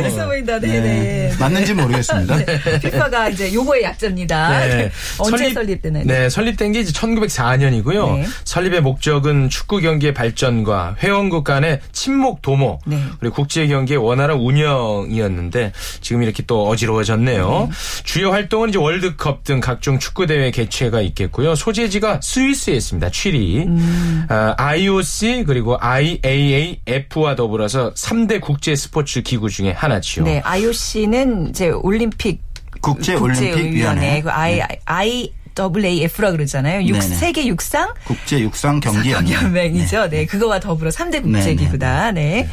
네. 0.02 0.08
있어 0.08 0.26
보인다. 0.28 0.60
네네. 0.60 0.80
네. 0.82 1.32
맞는지 1.40 1.74
모르겠습니다. 1.74 2.38
피파가 2.82 3.30
이제 3.30 3.54
요거의 3.54 3.84
약자입니다. 3.84 4.50
네. 4.60 4.92
언제 5.18 5.38
설립, 5.38 5.54
설립 5.54 5.82
되나요? 5.82 6.04
네, 6.06 6.30
설립된 6.30 6.72
게 6.72 6.80
이제 6.82 6.92
1904년이고요. 6.92 8.18
네. 8.18 8.26
설립의 8.46 8.82
목적은 8.82 9.50
축구 9.50 9.80
경기의 9.80 10.14
발전과 10.14 10.98
회원국 11.00 11.44
간의 11.44 11.80
친목 11.92 12.42
도모 12.42 12.80
네. 12.86 13.02
그리고 13.20 13.36
국제 13.36 13.68
경기의 13.68 13.98
원활한 13.98 14.38
운영이었는데 14.38 15.74
지금 16.02 16.24
이렇게 16.24 16.44
또 16.46 16.68
어지러워졌네요. 16.68 17.68
네. 17.70 18.04
주요 18.04 18.32
활동은 18.32 18.70
이제 18.70 18.78
월드컵 18.78 19.44
등 19.44 19.60
각종 19.60 20.00
축구 20.00 20.26
대회 20.28 20.52
개최가 20.52 21.02
있겠고요. 21.02 21.56
소재지가 21.56 22.20
스위스에 22.22 22.76
있습니다. 22.76 23.10
취리. 23.10 23.64
음. 23.64 24.26
아, 24.30 24.56
IOC 24.58 25.44
그리고 25.46 25.78
IAAF와 25.80 27.36
더불어서 27.36 27.94
3대 27.94 28.42
국제 28.42 28.76
스포츠 28.76 29.22
기구 29.22 29.50
중에 29.50 29.72
하나지요. 29.84 30.26
네, 30.26 30.42
IOC는 30.44 31.50
이제 31.50 31.70
올림픽 31.70 32.42
국제 32.82 33.16
올림픽 33.16 33.74
위원회. 33.74 34.22
그 34.22 34.30
I 34.32 34.58
네. 34.58 34.80
I 34.86 35.34
WAF라 35.58 36.32
그러잖아요. 36.32 36.84
육, 36.88 37.02
세계 37.02 37.46
육상 37.46 37.94
국제 38.06 38.40
육상 38.40 38.80
경기 38.80 39.12
연맹이죠. 39.14 40.10
네. 40.10 40.18
네. 40.18 40.26
그거와 40.26 40.60
더불어 40.60 40.90
3대 40.90 41.22
국제 41.22 41.56
기구다. 41.56 42.12
네. 42.12 42.44
네. 42.44 42.50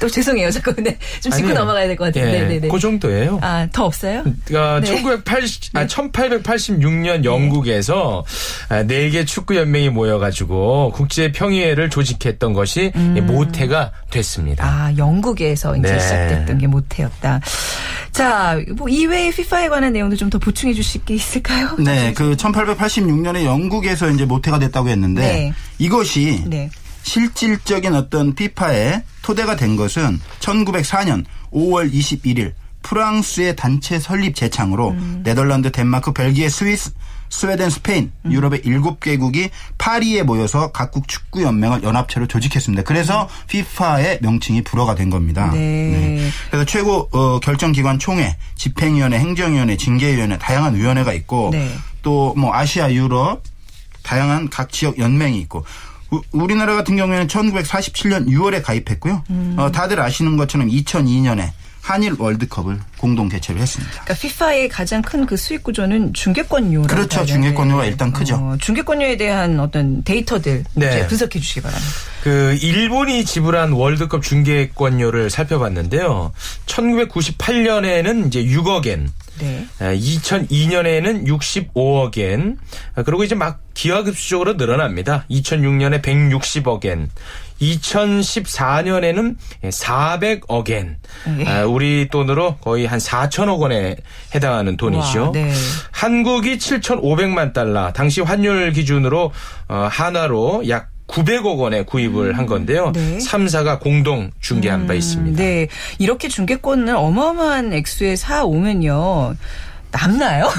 또 0.00 0.08
죄송해요. 0.08 0.50
자꾸 0.50 0.74
근데 0.74 0.98
좀 1.20 1.32
짚고 1.32 1.46
아니요. 1.48 1.54
넘어가야 1.60 1.86
될 1.86 1.96
것 1.96 2.06
같은데. 2.06 2.38
예, 2.40 2.48
네네. 2.48 2.68
그 2.68 2.78
정도예요. 2.78 3.38
아, 3.42 3.66
더 3.72 3.84
없어요? 3.86 4.22
그러니까 4.44 4.80
네. 4.80 4.86
1980, 4.86 5.76
아, 5.76 5.86
1886년 5.86 7.24
영국에서 7.24 8.24
아, 8.68 8.82
네. 8.82 9.08
개 9.10 9.24
축구 9.24 9.56
연맹이 9.56 9.88
모여 9.90 10.18
가지고 10.18 10.92
국제 10.94 11.32
평의회를 11.32 11.90
조직했던 11.90 12.52
것이 12.52 12.92
음. 12.96 13.24
모태가 13.26 13.92
됐습니다. 14.10 14.64
아, 14.66 14.92
영국에서 14.96 15.76
이제 15.76 15.92
네. 15.92 15.98
시작됐던 15.98 16.58
게 16.58 16.66
모태였다. 16.66 17.40
자, 18.12 18.58
뭐 18.76 18.88
이외의 18.88 19.30
피파에 19.32 19.68
관한 19.68 19.92
내용도 19.92 20.16
좀 20.16 20.26
더 20.26 20.38
보충해 20.40 20.74
주실 20.74 21.04
게 21.04 21.14
있을까요? 21.14 21.76
네, 21.78 22.12
그 22.12 22.34
1886년에 22.34 23.44
영국에서 23.44 24.10
이제 24.10 24.24
모태가 24.24 24.58
됐다고 24.58 24.88
했는데 24.88 25.20
네. 25.20 25.52
이것이 25.78 26.42
네. 26.48 26.68
실질적인 27.06 27.94
어떤 27.94 28.34
피파의 28.34 29.02
토대가 29.22 29.54
된 29.54 29.76
것은 29.76 30.20
1904년 30.40 31.24
5월 31.52 31.90
21일 31.92 32.52
프랑스의 32.82 33.56
단체 33.56 33.98
설립 33.98 34.34
재창으로 34.34 34.90
음. 34.90 35.20
네덜란드, 35.24 35.70
덴마크, 35.72 36.12
벨기에, 36.12 36.48
스위스, 36.48 36.92
스웨덴, 37.28 37.70
스페인, 37.70 38.12
음. 38.24 38.32
유럽의 38.32 38.62
7개국이 38.62 39.50
파리에 39.78 40.24
모여서 40.24 40.72
각국 40.72 41.08
축구 41.08 41.42
연맹을 41.42 41.84
연합체로 41.84 42.26
조직했습니다. 42.26 42.82
그래서 42.82 43.22
음. 43.22 43.28
피파의 43.48 44.18
명칭이 44.22 44.62
불어가 44.62 44.94
된 44.96 45.08
겁니다. 45.08 45.50
네. 45.52 45.58
네. 45.58 46.30
그래서 46.50 46.64
최고 46.64 47.08
어, 47.12 47.38
결정기관 47.40 48.00
총회, 48.00 48.36
집행위원회, 48.56 49.18
행정위원회, 49.18 49.76
징계위원회 49.76 50.38
다양한 50.38 50.74
위원회가 50.74 51.12
있고 51.12 51.50
네. 51.52 51.72
또뭐 52.02 52.52
아시아, 52.52 52.92
유럽 52.92 53.42
다양한 54.02 54.50
각 54.50 54.70
지역 54.70 54.98
연맹이 54.98 55.40
있고 55.40 55.64
우리나라 56.32 56.74
같은 56.74 56.96
경우에는 56.96 57.26
1947년 57.26 58.28
6월에 58.28 58.62
가입했고요. 58.62 59.24
음. 59.30 59.56
어, 59.58 59.72
다들 59.72 60.00
아시는 60.00 60.36
것처럼 60.36 60.68
2002년에 60.68 61.50
한일 61.86 62.16
월드컵을 62.18 62.80
공동 62.98 63.28
개최를 63.28 63.60
했습니다. 63.60 63.92
그러니까 64.02 64.14
피파의 64.14 64.68
가장 64.68 65.02
큰 65.02 65.24
그 65.24 65.36
수익 65.36 65.62
구조는 65.62 66.14
중계권료라 66.14 66.88
그렇죠. 66.88 67.24
중계권료가 67.24 67.84
일단 67.84 68.12
크죠. 68.12 68.34
어, 68.34 68.56
중계권료에 68.60 69.16
대한 69.16 69.60
어떤 69.60 70.02
데이터들 70.02 70.64
네. 70.74 71.06
분석해 71.06 71.38
주시기 71.38 71.60
바랍니다. 71.62 71.92
그 72.24 72.58
일본이 72.60 73.24
지불한 73.24 73.70
월드컵 73.70 74.22
중계권료를 74.24 75.30
살펴봤는데요. 75.30 76.32
1998년에는 76.66 78.26
이제 78.26 78.44
6억엔 78.44 79.08
네. 79.38 79.66
2002년에는 79.80 81.26
65억엔. 81.26 82.56
그리고 83.04 83.22
이제 83.24 83.34
막 83.34 83.60
기하급수적으로 83.74 84.54
늘어납니다. 84.54 85.24
2006년에 85.30 86.02
160억엔. 86.02 87.08
2014년에는 87.60 89.36
400억엔. 89.64 90.96
네. 91.38 91.48
아, 91.48 91.64
우리 91.64 92.08
돈으로 92.08 92.56
거의 92.56 92.86
한 92.86 92.98
4천억 92.98 93.58
원에 93.60 93.96
해당하는 94.34 94.76
돈이죠. 94.76 95.22
와, 95.22 95.32
네. 95.32 95.52
한국이 95.90 96.58
7,500만 96.58 97.52
달러. 97.52 97.92
당시 97.92 98.20
환율 98.20 98.72
기준으로 98.72 99.32
어, 99.68 99.88
하나로 99.90 100.68
약 100.68 100.90
900억 101.06 101.58
원에 101.58 101.84
구입을 101.84 102.30
음, 102.30 102.34
한 102.34 102.46
건데요. 102.46 102.92
네. 102.92 103.18
3사가 103.18 103.80
공동 103.80 104.32
중개한 104.40 104.82
음, 104.82 104.86
바 104.86 104.94
있습니다. 104.94 105.40
네. 105.40 105.68
이렇게 105.98 106.28
중개권을 106.28 106.94
어마어마한 106.96 107.72
액수에 107.72 108.16
사 108.16 108.44
오면요. 108.44 109.34
남나요? 109.92 110.50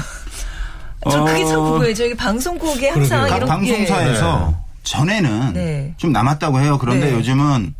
저 1.10 1.24
그게 1.24 1.44
참 1.44 1.60
어. 1.60 1.62
궁금해요. 1.62 1.94
저희 1.94 2.14
방송국에 2.14 2.88
항상 2.88 3.28
이런 3.28 3.46
방송사에서 3.46 4.48
네. 4.48 4.67
전에는 4.88 5.52
네. 5.52 5.94
좀 5.98 6.12
남았다고 6.12 6.60
해요. 6.60 6.78
그런데 6.78 7.10
네. 7.10 7.12
요즘은 7.12 7.74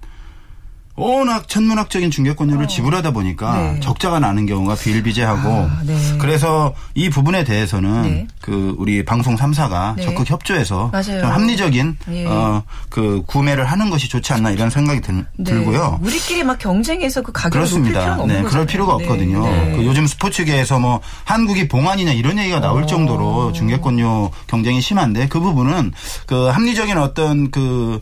워낙 0.99 1.49
천문학적인 1.49 2.11
중개권료를 2.11 2.65
어. 2.65 2.67
지불하다 2.67 3.13
보니까 3.13 3.57
네. 3.57 3.81
적자가 3.81 4.19
나는 4.19 4.47
경우가 4.47 4.75
비일비재하고 4.75 5.49
아, 5.49 5.81
네. 5.85 5.97
그래서 6.19 6.75
이 6.95 7.09
부분에 7.09 7.45
대해서는 7.45 8.03
네. 8.03 8.27
그 8.41 8.75
우리 8.79 9.05
방송 9.05 9.37
3사가 9.37 9.97
네. 9.97 10.03
적극 10.03 10.29
협조해서 10.29 10.91
좀 11.03 11.31
합리적인 11.31 11.97
예. 12.11 12.27
어그 12.27 13.23
구매를 13.27 13.65
하는 13.65 13.91
것이 13.91 14.09
좋지 14.09 14.33
않나 14.33 14.51
이런 14.51 14.71
생각이 14.71 15.01
들, 15.01 15.25
네. 15.37 15.45
들고요. 15.45 16.01
우리끼리 16.03 16.43
막 16.43 16.59
경쟁해서 16.59 17.23
그 17.23 17.31
가격을 17.31 17.51
그렇습니다. 17.61 18.17
높일 18.17 18.27
필요가 18.27 18.43
네, 18.43 18.49
그럴 18.49 18.67
필요가 18.67 18.97
네. 18.97 19.05
없거든요. 19.05 19.43
그 19.77 19.87
요즘 19.87 20.07
스포츠계에서 20.07 20.81
뭐 20.81 21.01
한국이 21.25 21.69
봉안이냐 21.69 22.13
이런 22.13 22.39
얘기가 22.39 22.61
나올 22.61 22.83
어. 22.83 22.87
정도로 22.87 23.53
중개권료 23.53 24.31
경쟁이 24.49 24.81
심한데 24.81 25.29
그 25.29 25.39
부분은 25.39 25.93
그 26.27 26.47
합리적인 26.47 26.99
어떤 26.99 27.51
그 27.51 28.01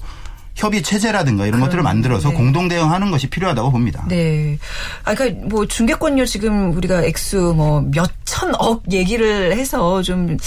협의 0.56 0.82
체제라든가 0.82 1.46
이런 1.46 1.60
것들을 1.60 1.82
만들어서 1.82 2.30
네. 2.30 2.34
공동 2.34 2.66
대응하는 2.66 3.10
것이 3.10 3.28
필요하다고 3.28 3.70
봅니다. 3.70 4.04
네. 4.08 4.58
아, 5.04 5.14
그러니까 5.14 5.46
뭐 5.46 5.66
중개권료 5.66 6.24
지금 6.24 6.74
우리가 6.74 7.04
액수 7.04 7.52
뭐 7.54 7.82
몇천억 7.92 8.82
얘기를 8.90 9.52
해서 9.52 10.00
좀 10.02 10.38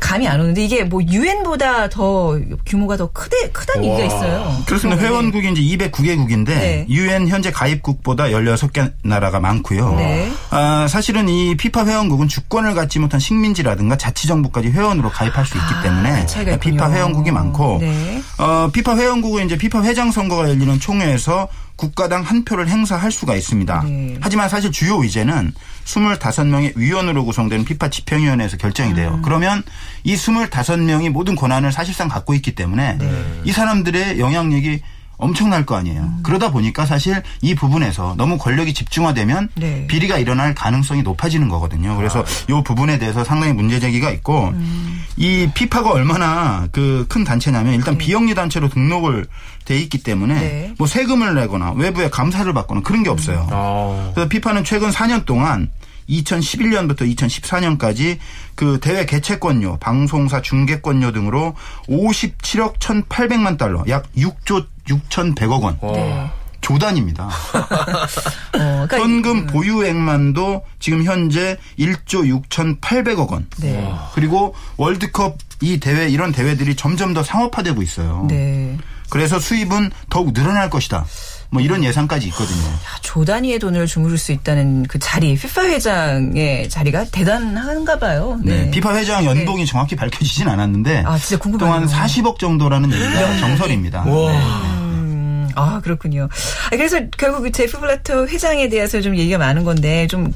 감이 0.00 0.26
안 0.26 0.40
오는데 0.40 0.64
이게 0.64 0.84
뭐 0.84 1.02
유엔보다 1.02 1.90
더 1.90 2.38
규모가 2.64 2.96
더 2.96 3.12
크대 3.12 3.50
크다는 3.50 3.84
얘기가 3.84 4.06
있어요. 4.06 4.56
그렇습니다. 4.66 5.00
네. 5.00 5.06
회원국이 5.06 5.52
이제 5.52 5.88
209개국인데 5.90 6.88
유엔 6.88 7.24
네. 7.24 7.30
현재 7.30 7.50
가입국보다 7.52 8.28
16개 8.28 8.92
나라가 9.02 9.40
많고요. 9.40 9.94
네. 9.96 10.32
아, 10.48 10.86
사실은 10.88 11.28
이 11.28 11.54
피파 11.54 11.84
회원국은 11.84 12.28
주권을 12.28 12.74
갖지 12.74 12.98
못한 12.98 13.20
식민지라든가 13.20 13.96
자치정부까지 13.98 14.70
회원으로 14.70 15.10
가입할 15.10 15.44
수 15.44 15.58
있기 15.58 15.74
아, 15.74 15.82
때문에 15.82 16.26
아, 16.52 16.56
피파 16.56 16.90
회원국이 16.90 17.30
많고 17.30 17.78
네. 17.80 18.22
어, 18.38 18.70
피파 18.72 18.96
회원국 18.96 19.33
결국은 19.34 19.46
이제 19.46 19.58
피파 19.58 19.82
회장 19.82 20.10
선거가 20.10 20.48
열리는 20.48 20.78
총회에서 20.78 21.48
국가당 21.76 22.22
한 22.22 22.44
표를 22.44 22.68
행사할 22.68 23.10
수가 23.10 23.34
있습니다. 23.34 23.82
네. 23.82 24.16
하지만 24.20 24.48
사실 24.48 24.70
주요 24.70 25.02
의제는 25.02 25.52
25명의 25.84 26.72
위원으로 26.76 27.24
구성된 27.24 27.64
피파 27.64 27.90
집행위원회에서 27.90 28.56
결정이 28.56 28.94
돼요. 28.94 29.14
음. 29.14 29.22
그러면 29.22 29.62
이 30.04 30.14
25명이 30.14 31.10
모든 31.10 31.34
권한을 31.34 31.72
사실상 31.72 32.08
갖고 32.08 32.32
있기 32.34 32.54
때문에 32.54 32.98
네. 32.98 33.40
이 33.44 33.52
사람들의 33.52 34.18
영향력이 34.20 34.80
엄청날 35.16 35.64
거 35.64 35.76
아니에요. 35.76 36.00
음. 36.00 36.20
그러다 36.22 36.50
보니까 36.50 36.84
사실 36.86 37.22
이 37.40 37.54
부분에서 37.54 38.14
너무 38.16 38.38
권력이 38.38 38.74
집중화되면 38.74 39.50
네. 39.54 39.86
비리가 39.86 40.18
일어날 40.18 40.54
가능성이 40.54 41.02
높아지는 41.02 41.48
거거든요. 41.48 41.96
그래서 41.96 42.20
아. 42.20 42.24
이 42.48 42.62
부분에 42.64 42.98
대해서 42.98 43.24
상당히 43.24 43.52
문제 43.52 43.78
제기가 43.80 44.10
있고 44.10 44.48
음. 44.48 45.04
이 45.16 45.48
피파가 45.54 45.90
얼마나 45.90 46.66
그 46.72 47.04
큰 47.08 47.24
단체냐면 47.24 47.74
일단 47.74 47.96
네. 47.96 48.04
비영리 48.04 48.34
단체로 48.34 48.68
등록을 48.68 49.26
돼 49.64 49.78
있기 49.78 50.02
때문에 50.02 50.34
네. 50.34 50.74
뭐 50.78 50.86
세금을 50.86 51.34
내거나 51.34 51.72
외부에 51.72 52.10
감사를 52.10 52.52
받거나 52.52 52.80
그런 52.82 53.02
게 53.02 53.10
없어요. 53.10 53.46
음. 53.48 53.48
아. 53.52 54.10
그래서 54.14 54.28
피파는 54.28 54.64
최근 54.64 54.90
4년 54.90 55.24
동안 55.24 55.70
2011년부터 56.08 57.02
2014년까지 57.16 58.18
그 58.54 58.78
대회 58.80 59.06
개최권료, 59.06 59.78
방송사 59.78 60.42
중계권료 60.42 61.12
등으로 61.12 61.54
57억 61.88 62.78
1,800만 62.78 63.58
달러, 63.58 63.84
약 63.88 64.12
6조 64.16 64.66
6,100억 64.88 65.62
원. 65.62 65.78
네. 65.80 66.30
조단입니다. 66.60 67.26
어, 67.54 68.86
그러니까 68.88 68.98
현금 68.98 69.38
음. 69.40 69.46
보유액만도 69.46 70.64
지금 70.80 71.04
현재 71.04 71.58
1조 71.78 72.42
6,800억 72.48 73.30
원. 73.30 73.46
네. 73.58 73.92
그리고 74.14 74.54
월드컵 74.78 75.36
이 75.60 75.78
대회 75.78 76.08
이런 76.08 76.32
대회들이 76.32 76.74
점점 76.74 77.12
더 77.12 77.22
상업화되고 77.22 77.82
있어요. 77.82 78.26
네. 78.28 78.78
그래서 79.10 79.38
수입은 79.38 79.90
더욱 80.08 80.32
늘어날 80.32 80.70
것이다. 80.70 81.04
뭐 81.50 81.62
이런 81.62 81.84
예상까지 81.84 82.26
있거든요. 82.28 82.66
야, 82.66 82.78
조 83.02 83.24
단위의 83.24 83.58
돈을 83.58 83.86
주무를 83.86 84.18
수 84.18 84.32
있다는 84.32 84.84
그 84.84 84.98
자리, 84.98 85.36
피파 85.36 85.62
회장의 85.64 86.68
자리가 86.68 87.04
대단한가 87.06 87.98
봐요. 87.98 88.38
네. 88.42 88.64
네. 88.64 88.70
피파 88.70 88.94
회장 88.96 89.24
연봉이 89.24 89.64
네. 89.64 89.66
정확히 89.66 89.94
밝혀지진 89.96 90.48
않았는데 90.48 91.04
아, 91.06 91.16
진짜 91.18 91.38
궁금해요. 91.40 91.66
또한 91.68 91.86
40억 91.86 92.38
정도라는 92.38 92.92
얘기가 92.92 93.36
정설입니다. 93.38 94.04
와. 94.04 94.32
네. 94.32 95.48
아, 95.56 95.80
그렇군요. 95.84 96.28
그래서 96.70 96.98
결국 97.16 97.48
제프 97.52 97.78
블라터 97.78 98.26
회장에 98.26 98.68
대해서 98.68 99.00
좀 99.00 99.16
얘기가 99.16 99.38
많은 99.38 99.62
건데 99.64 100.06
좀 100.08 100.32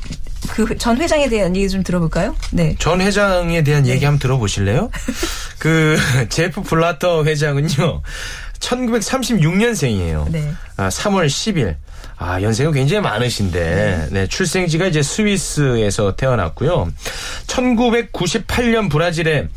그 0.49 0.77
전 0.79 0.97
회장에 0.97 1.29
대한 1.29 1.55
얘기 1.57 1.68
좀 1.68 1.83
들어볼까요? 1.83 2.35
네. 2.53 2.75
전 2.79 3.01
회장에 3.01 3.62
대한 3.62 3.83
네. 3.83 3.90
얘기 3.90 4.05
한번 4.05 4.18
들어보실래요? 4.18 4.90
그 5.59 5.99
제프 6.31 6.62
블라터 6.62 7.25
회장은요. 7.25 8.03
1936년생이에요. 8.61 10.31
네. 10.31 10.53
아, 10.77 10.88
3월 10.88 11.27
10일. 11.27 11.77
아, 12.16 12.42
연세가 12.42 12.73
굉장히 12.73 13.03
많으신데, 13.03 13.61
네. 13.61 14.09
네, 14.11 14.27
출생지가 14.27 14.87
이제 14.87 15.03
스위스에서 15.03 16.16
태어났고요. 16.16 16.92
1998년 17.47 18.90
브라질의 18.90 19.49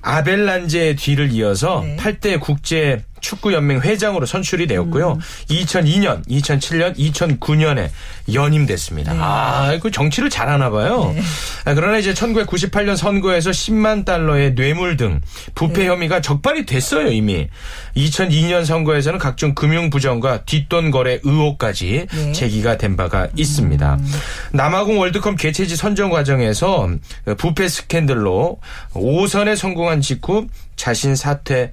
아벨란제 0.00 0.94
뒤를 0.96 1.32
이어서 1.32 1.82
네. 1.84 1.96
8대 1.96 2.40
국제 2.40 3.02
축구연맹 3.20 3.80
회장으로 3.80 4.26
선출이 4.26 4.66
되었고요. 4.66 5.12
음. 5.12 5.20
2002년, 5.50 6.26
2007년, 6.28 6.96
2009년에 6.96 7.90
연임됐습니다. 8.32 9.12
네. 9.12 9.18
아, 9.20 9.78
그 9.80 9.90
정치를 9.90 10.30
잘하나 10.30 10.70
봐요. 10.70 11.12
네. 11.14 11.22
아, 11.64 11.74
그러나 11.74 11.98
이제 11.98 12.12
1998년 12.12 12.96
선거에서 12.96 13.50
10만 13.50 14.04
달러의 14.04 14.54
뇌물 14.54 14.96
등 14.96 15.20
부패 15.54 15.82
네. 15.82 15.88
혐의가 15.88 16.20
적발이 16.20 16.66
됐어요, 16.66 17.10
이미. 17.10 17.48
2002년 17.96 18.64
선거에서는 18.64 19.18
각종 19.18 19.54
금융 19.54 19.90
부정과 19.90 20.44
뒷돈 20.44 20.90
거래 20.90 21.18
의혹까지 21.22 22.06
네. 22.10 22.32
제기가 22.32 22.78
된 22.78 22.96
바가 22.96 23.28
있습니다. 23.36 23.94
음. 23.94 24.12
남아공 24.52 24.98
월드컵 24.98 25.36
개최지 25.36 25.76
선정 25.76 26.10
과정에서 26.10 26.88
부패 27.36 27.68
스캔들로 27.68 28.60
5선에 28.92 29.56
성공한 29.56 30.00
직후 30.00 30.46
자신 30.76 31.14
사퇴 31.14 31.72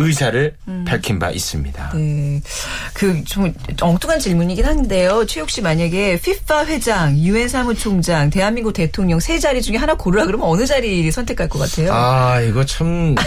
의사를 0.00 0.54
음. 0.68 0.84
밝힌 0.86 1.18
바 1.18 1.30
있습니다. 1.30 1.92
네. 1.94 2.40
그 2.94 3.20
좀 3.26 3.52
엉뚱한 3.80 4.18
질문이긴 4.18 4.64
한데요. 4.64 5.24
최욱 5.26 5.50
씨 5.50 5.60
만약에 5.60 6.12
FIFA 6.14 6.66
회장, 6.66 7.16
유엔 7.18 7.48
사무총장, 7.48 8.30
대한민국 8.30 8.72
대통령 8.72 9.20
세 9.20 9.38
자리 9.38 9.60
중에 9.62 9.76
하나 9.76 9.94
고르라 9.94 10.24
그러면 10.26 10.48
어느 10.48 10.66
자리 10.66 11.10
선택할 11.10 11.48
것 11.48 11.58
같아요? 11.58 11.92
아, 11.92 12.40
이거 12.40 12.64
참. 12.64 13.14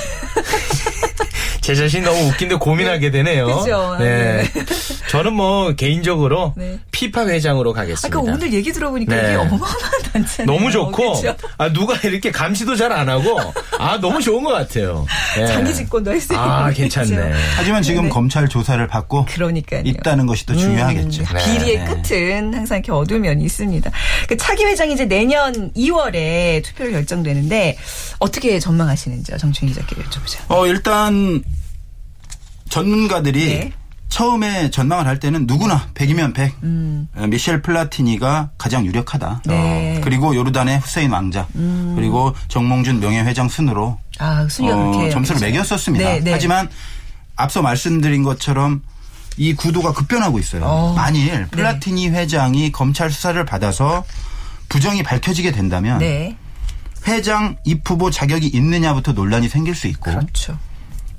제 1.62 1.74
자신 1.76 2.04
너무 2.04 2.20
웃긴데 2.28 2.56
고민하게 2.56 3.10
되네요. 3.10 3.46
그죠. 3.60 3.96
네. 3.98 4.44
네. 4.54 4.66
저는 5.10 5.34
뭐 5.34 5.74
개인적으로 5.76 6.54
네. 6.58 6.78
피파 6.92 7.26
회장으로 7.26 7.72
가겠습니다. 7.72 8.08
아, 8.20 8.22
까 8.22 8.32
오늘 8.34 8.52
얘기 8.52 8.74
들어보니까 8.74 9.16
네. 9.16 9.22
이게 9.30 9.36
어마어마한 9.36 10.02
단체 10.12 10.44
너무 10.44 10.70
좋고 10.72 11.22
아 11.58 11.72
누가 11.72 11.96
이렇게 12.04 12.32
감시도 12.32 12.76
잘 12.76 12.92
안 12.94 13.08
하고 13.10 13.40
아 13.80 13.98
너무 14.02 14.22
좋은 14.22 14.44
것 14.44 14.52
같아요. 14.52 15.06
네. 15.38 15.48
장기 15.48 15.74
집권도 15.74 16.12
할수 16.12 16.34
있는. 16.34 16.46
아 16.46 16.62
괜찮네. 16.71 17.34
하지만 17.58 17.82
지금 17.84 18.04
네. 18.04 18.10
검찰 18.10 18.47
조사를 18.47 18.86
받고 18.88 19.26
그러니까요. 19.26 19.82
있다는 19.86 20.26
것이 20.26 20.45
더 20.45 20.56
중요하겠죠. 20.56 21.23
음, 21.23 21.28
비리의 21.45 21.78
네. 21.80 21.86
끝은 21.86 22.54
항상 22.54 22.78
이렇게 22.78 22.91
어두운 22.91 23.21
면이 23.21 23.43
있습니다. 23.43 23.91
그 24.28 24.38
차기 24.38 24.63
회장이 24.63 24.93
이제 24.93 25.06
내년 25.06 25.71
2월에 25.73 26.63
투표를 26.63 26.91
결정되는데 26.93 27.78
어떻게 28.19 28.60
전망하시는지요, 28.60 29.38
정충희 29.38 29.73
기자께 29.73 29.95
여쭤보죠. 29.95 30.39
어 30.49 30.67
일단 30.67 31.43
전문가들이 32.69 33.45
네. 33.45 33.71
처음에 34.10 34.69
전망을 34.69 35.08
할 35.08 35.19
때는 35.19 35.47
누구나 35.47 35.88
100이면 35.95 36.36
100. 36.36 36.54
음. 36.62 37.08
어, 37.15 37.26
미셸 37.26 37.63
플라티니가 37.63 38.52
가장 38.60 38.86
유력하다. 38.86 39.41
네. 39.45 40.02
그리고 40.04 40.36
요르단의 40.36 40.80
후세인 40.80 41.10
왕자. 41.12 41.47
음. 41.56 41.93
그리고 41.95 42.34
정몽준 42.47 42.99
명예회장 42.99 43.49
순으로 43.49 43.97
아, 44.19 44.47
어, 44.62 45.10
점수를 45.10 45.41
매겼었습니다. 45.41 46.06
네, 46.06 46.19
네. 46.19 46.32
하지만 46.32 46.69
앞서 47.36 47.62
말씀드린 47.62 48.23
것처럼 48.23 48.82
이 49.38 49.54
구도가 49.54 49.93
급변하고 49.93 50.39
있어요. 50.39 50.63
어. 50.63 50.93
만일 50.93 51.32
네. 51.32 51.45
플라티니 51.47 52.10
회장이 52.10 52.71
검찰 52.71 53.10
수사를 53.10 53.43
받아서 53.45 54.06
부정이 54.69 55.04
밝혀지게 55.04 55.52
된다면 55.52 55.99
네. 55.99 56.38
회장 57.08 57.58
입후보 57.65 58.12
자격이 58.12 58.47
있느냐부터 58.47 59.13
논란이 59.13 59.49
생길 59.49 59.76
수 59.76 59.88
있고 59.88 60.12
그렇죠. 60.12 60.58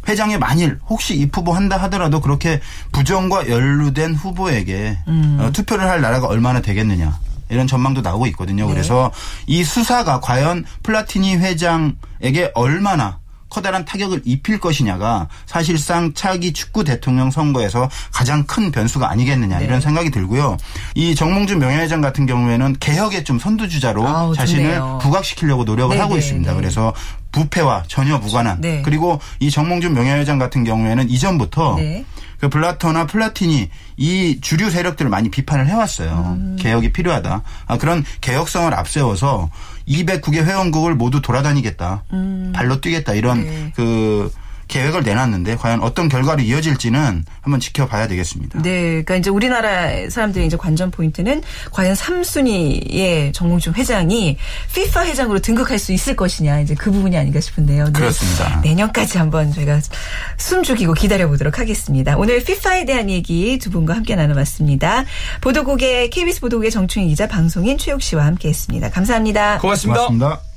회장이 0.08 0.38
만일 0.38 0.78
혹시 0.88 1.14
입후보 1.14 1.52
한다 1.52 1.76
하더라도 1.82 2.20
그렇게 2.20 2.60
부정과 2.92 3.48
연루된 3.48 4.14
후보에게 4.14 4.98
음. 5.08 5.38
어, 5.40 5.50
투표를 5.52 5.88
할 5.88 6.00
나라가 6.00 6.26
얼마나 6.26 6.60
되겠느냐. 6.60 7.18
이런 7.54 7.66
전망도 7.66 8.02
나오고 8.02 8.26
있거든요. 8.28 8.66
네. 8.66 8.72
그래서 8.72 9.10
이 9.46 9.64
수사가 9.64 10.20
과연 10.20 10.64
플라티니 10.82 11.36
회장에게 11.36 12.50
얼마나 12.54 13.20
커다란 13.54 13.84
타격을 13.84 14.22
입힐 14.24 14.58
것이냐가 14.58 15.28
사실상 15.46 16.12
차기 16.12 16.52
축구 16.52 16.82
대통령 16.82 17.30
선거에서 17.30 17.88
가장 18.12 18.44
큰 18.44 18.72
변수가 18.72 19.08
아니겠느냐 19.08 19.60
네. 19.60 19.64
이런 19.64 19.80
생각이 19.80 20.10
들고요. 20.10 20.56
이 20.96 21.14
정몽준 21.14 21.60
명예회장 21.60 22.00
같은 22.00 22.26
경우에는 22.26 22.76
개혁의 22.80 23.22
좀 23.22 23.38
선두주자로 23.38 24.08
아우, 24.08 24.34
자신을 24.34 24.80
부각시키려고 25.00 25.62
노력을 25.62 25.94
네 25.94 26.02
하고 26.02 26.14
네, 26.14 26.18
있습니다. 26.18 26.50
네. 26.50 26.56
그래서 26.56 26.92
부패와 27.34 27.82
전혀 27.88 28.16
무관한 28.18 28.60
네. 28.60 28.80
그리고 28.82 29.20
이 29.40 29.50
정몽준 29.50 29.92
명예회장 29.92 30.38
같은 30.38 30.62
경우에는 30.62 31.10
이전부터 31.10 31.74
네. 31.76 32.04
그 32.38 32.48
블라터나 32.48 33.06
플라티니 33.06 33.70
이 33.96 34.38
주류 34.40 34.70
세력들을 34.70 35.10
많이 35.10 35.30
비판을 35.30 35.66
해왔어요. 35.66 36.36
음. 36.38 36.56
개혁이 36.58 36.92
필요하다. 36.92 37.42
아, 37.66 37.78
그런 37.78 38.04
개혁성을 38.20 38.72
앞세워서 38.72 39.50
209개 39.88 40.44
회원국을 40.44 40.94
모두 40.94 41.20
돌아다니겠다. 41.20 42.04
음. 42.12 42.52
발로 42.54 42.80
뛰겠다. 42.80 43.14
이런 43.14 43.44
네. 43.44 43.72
그 43.74 44.30
계획을 44.68 45.02
내놨는데 45.02 45.56
과연 45.56 45.82
어떤 45.82 46.08
결과로 46.08 46.42
이어질지는 46.42 47.24
한번 47.40 47.60
지켜봐야 47.60 48.08
되겠습니다. 48.08 48.62
네, 48.62 48.80
그러니까 48.90 49.16
이제 49.16 49.30
우리나라 49.30 49.88
사람들의 50.08 50.46
이제 50.46 50.56
관전 50.56 50.90
포인트는 50.90 51.42
과연 51.70 51.94
3순위의 51.94 53.32
정몽준 53.32 53.74
회장이 53.74 54.36
FIFA 54.70 55.10
회장으로 55.10 55.40
등극할 55.40 55.78
수 55.78 55.92
있을 55.92 56.16
것이냐 56.16 56.60
이제 56.60 56.74
그 56.74 56.90
부분이 56.90 57.16
아닌가 57.16 57.40
싶은데요. 57.40 57.84
네. 57.86 57.92
그렇습니다. 57.92 58.60
내년까지 58.62 59.18
한번 59.18 59.52
저희가 59.52 59.80
숨 60.36 60.62
죽이고 60.62 60.94
기다려 60.94 61.28
보도록 61.28 61.58
하겠습니다. 61.58 62.16
오늘 62.16 62.36
FIFA에 62.36 62.84
대한 62.84 63.10
얘기 63.10 63.58
두 63.58 63.70
분과 63.70 63.94
함께 63.94 64.14
나눠봤습니다. 64.16 65.04
보도국의 65.40 66.10
KBS 66.10 66.40
보도국의 66.40 66.70
정충희 66.70 67.08
기자, 67.08 67.26
방송인 67.26 67.78
최욱 67.78 68.02
씨와 68.02 68.24
함께했습니다. 68.26 68.90
감사합니다. 68.90 69.58
고맙습니다. 69.58 70.06
고맙습니다. 70.06 70.53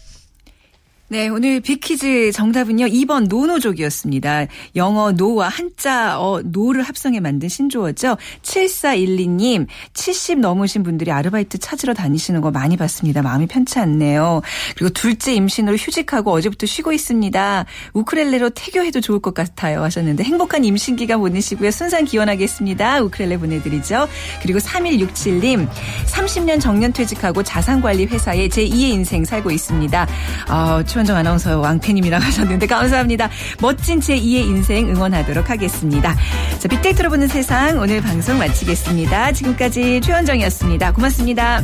네, 1.10 1.30
오늘 1.30 1.62
빅퀴즈 1.62 2.34
정답은요. 2.34 2.88
2번 2.88 3.30
no노족이었습니다. 3.30 4.48
영어 4.76 5.14
no와 5.14 5.48
한자 5.48 6.20
어 6.20 6.42
노를 6.44 6.82
합성해 6.84 7.22
만든 7.22 7.48
신조어죠. 7.48 8.18
7412님, 8.42 9.68
70 9.94 10.40
넘으신 10.40 10.84
분들이 10.84 11.14
아르바이트 11.14 11.60
찾으러 11.60 11.94
다니시는 11.94 12.42
거 12.42 12.52
많이 12.52 12.76
봤습니다. 12.76 13.22
마음이 13.22 13.48
편치 13.48 13.80
않네요. 13.80 14.42
그리고 14.76 14.90
둘째 14.90 15.34
임신으로 15.34 15.78
휴직하고 15.78 16.34
어제부터 16.34 16.66
쉬고 16.66 16.92
있습니다. 16.92 17.66
우쿨렐레로 17.94 18.50
태교해도 18.50 19.00
좋을 19.00 19.20
것 19.22 19.34
같아요 19.34 19.84
하셨는데 19.84 20.26
행복한 20.26 20.66
임신 20.66 20.98
기간 20.98 21.22
보내시고요. 21.22 21.72
순산 21.72 22.04
기원하겠습니다. 22.04 23.02
우쿨렐레 23.04 23.38
보내드리죠. 23.38 24.10
그리고 24.42 24.60
3167님, 24.60 25.70
30년 26.06 26.60
정년 26.60 26.92
퇴직하고 26.92 27.44
자산관리 27.44 28.08
회사에 28.08 28.50
제2의 28.50 28.90
인생 28.90 29.24
살고 29.24 29.52
있습니다. 29.52 30.08
어, 30.50 30.84
최원정 30.98 31.16
아나운서 31.16 31.60
왕팬님이라고 31.60 32.24
하셨는데 32.26 32.66
감사합니다. 32.66 33.30
멋진 33.62 34.00
제2의 34.00 34.48
인생 34.48 34.90
응원하도록 34.90 35.50
하겠습니다. 35.50 36.16
자, 36.58 36.68
빅데이터로 36.68 37.10
보는 37.10 37.28
세상 37.28 37.80
오늘 37.80 38.02
방송 38.02 38.40
마치겠습니다. 38.40 39.32
지금까지 39.34 40.02
최원정이었습니다. 40.02 40.94
고맙습니다. 40.94 41.62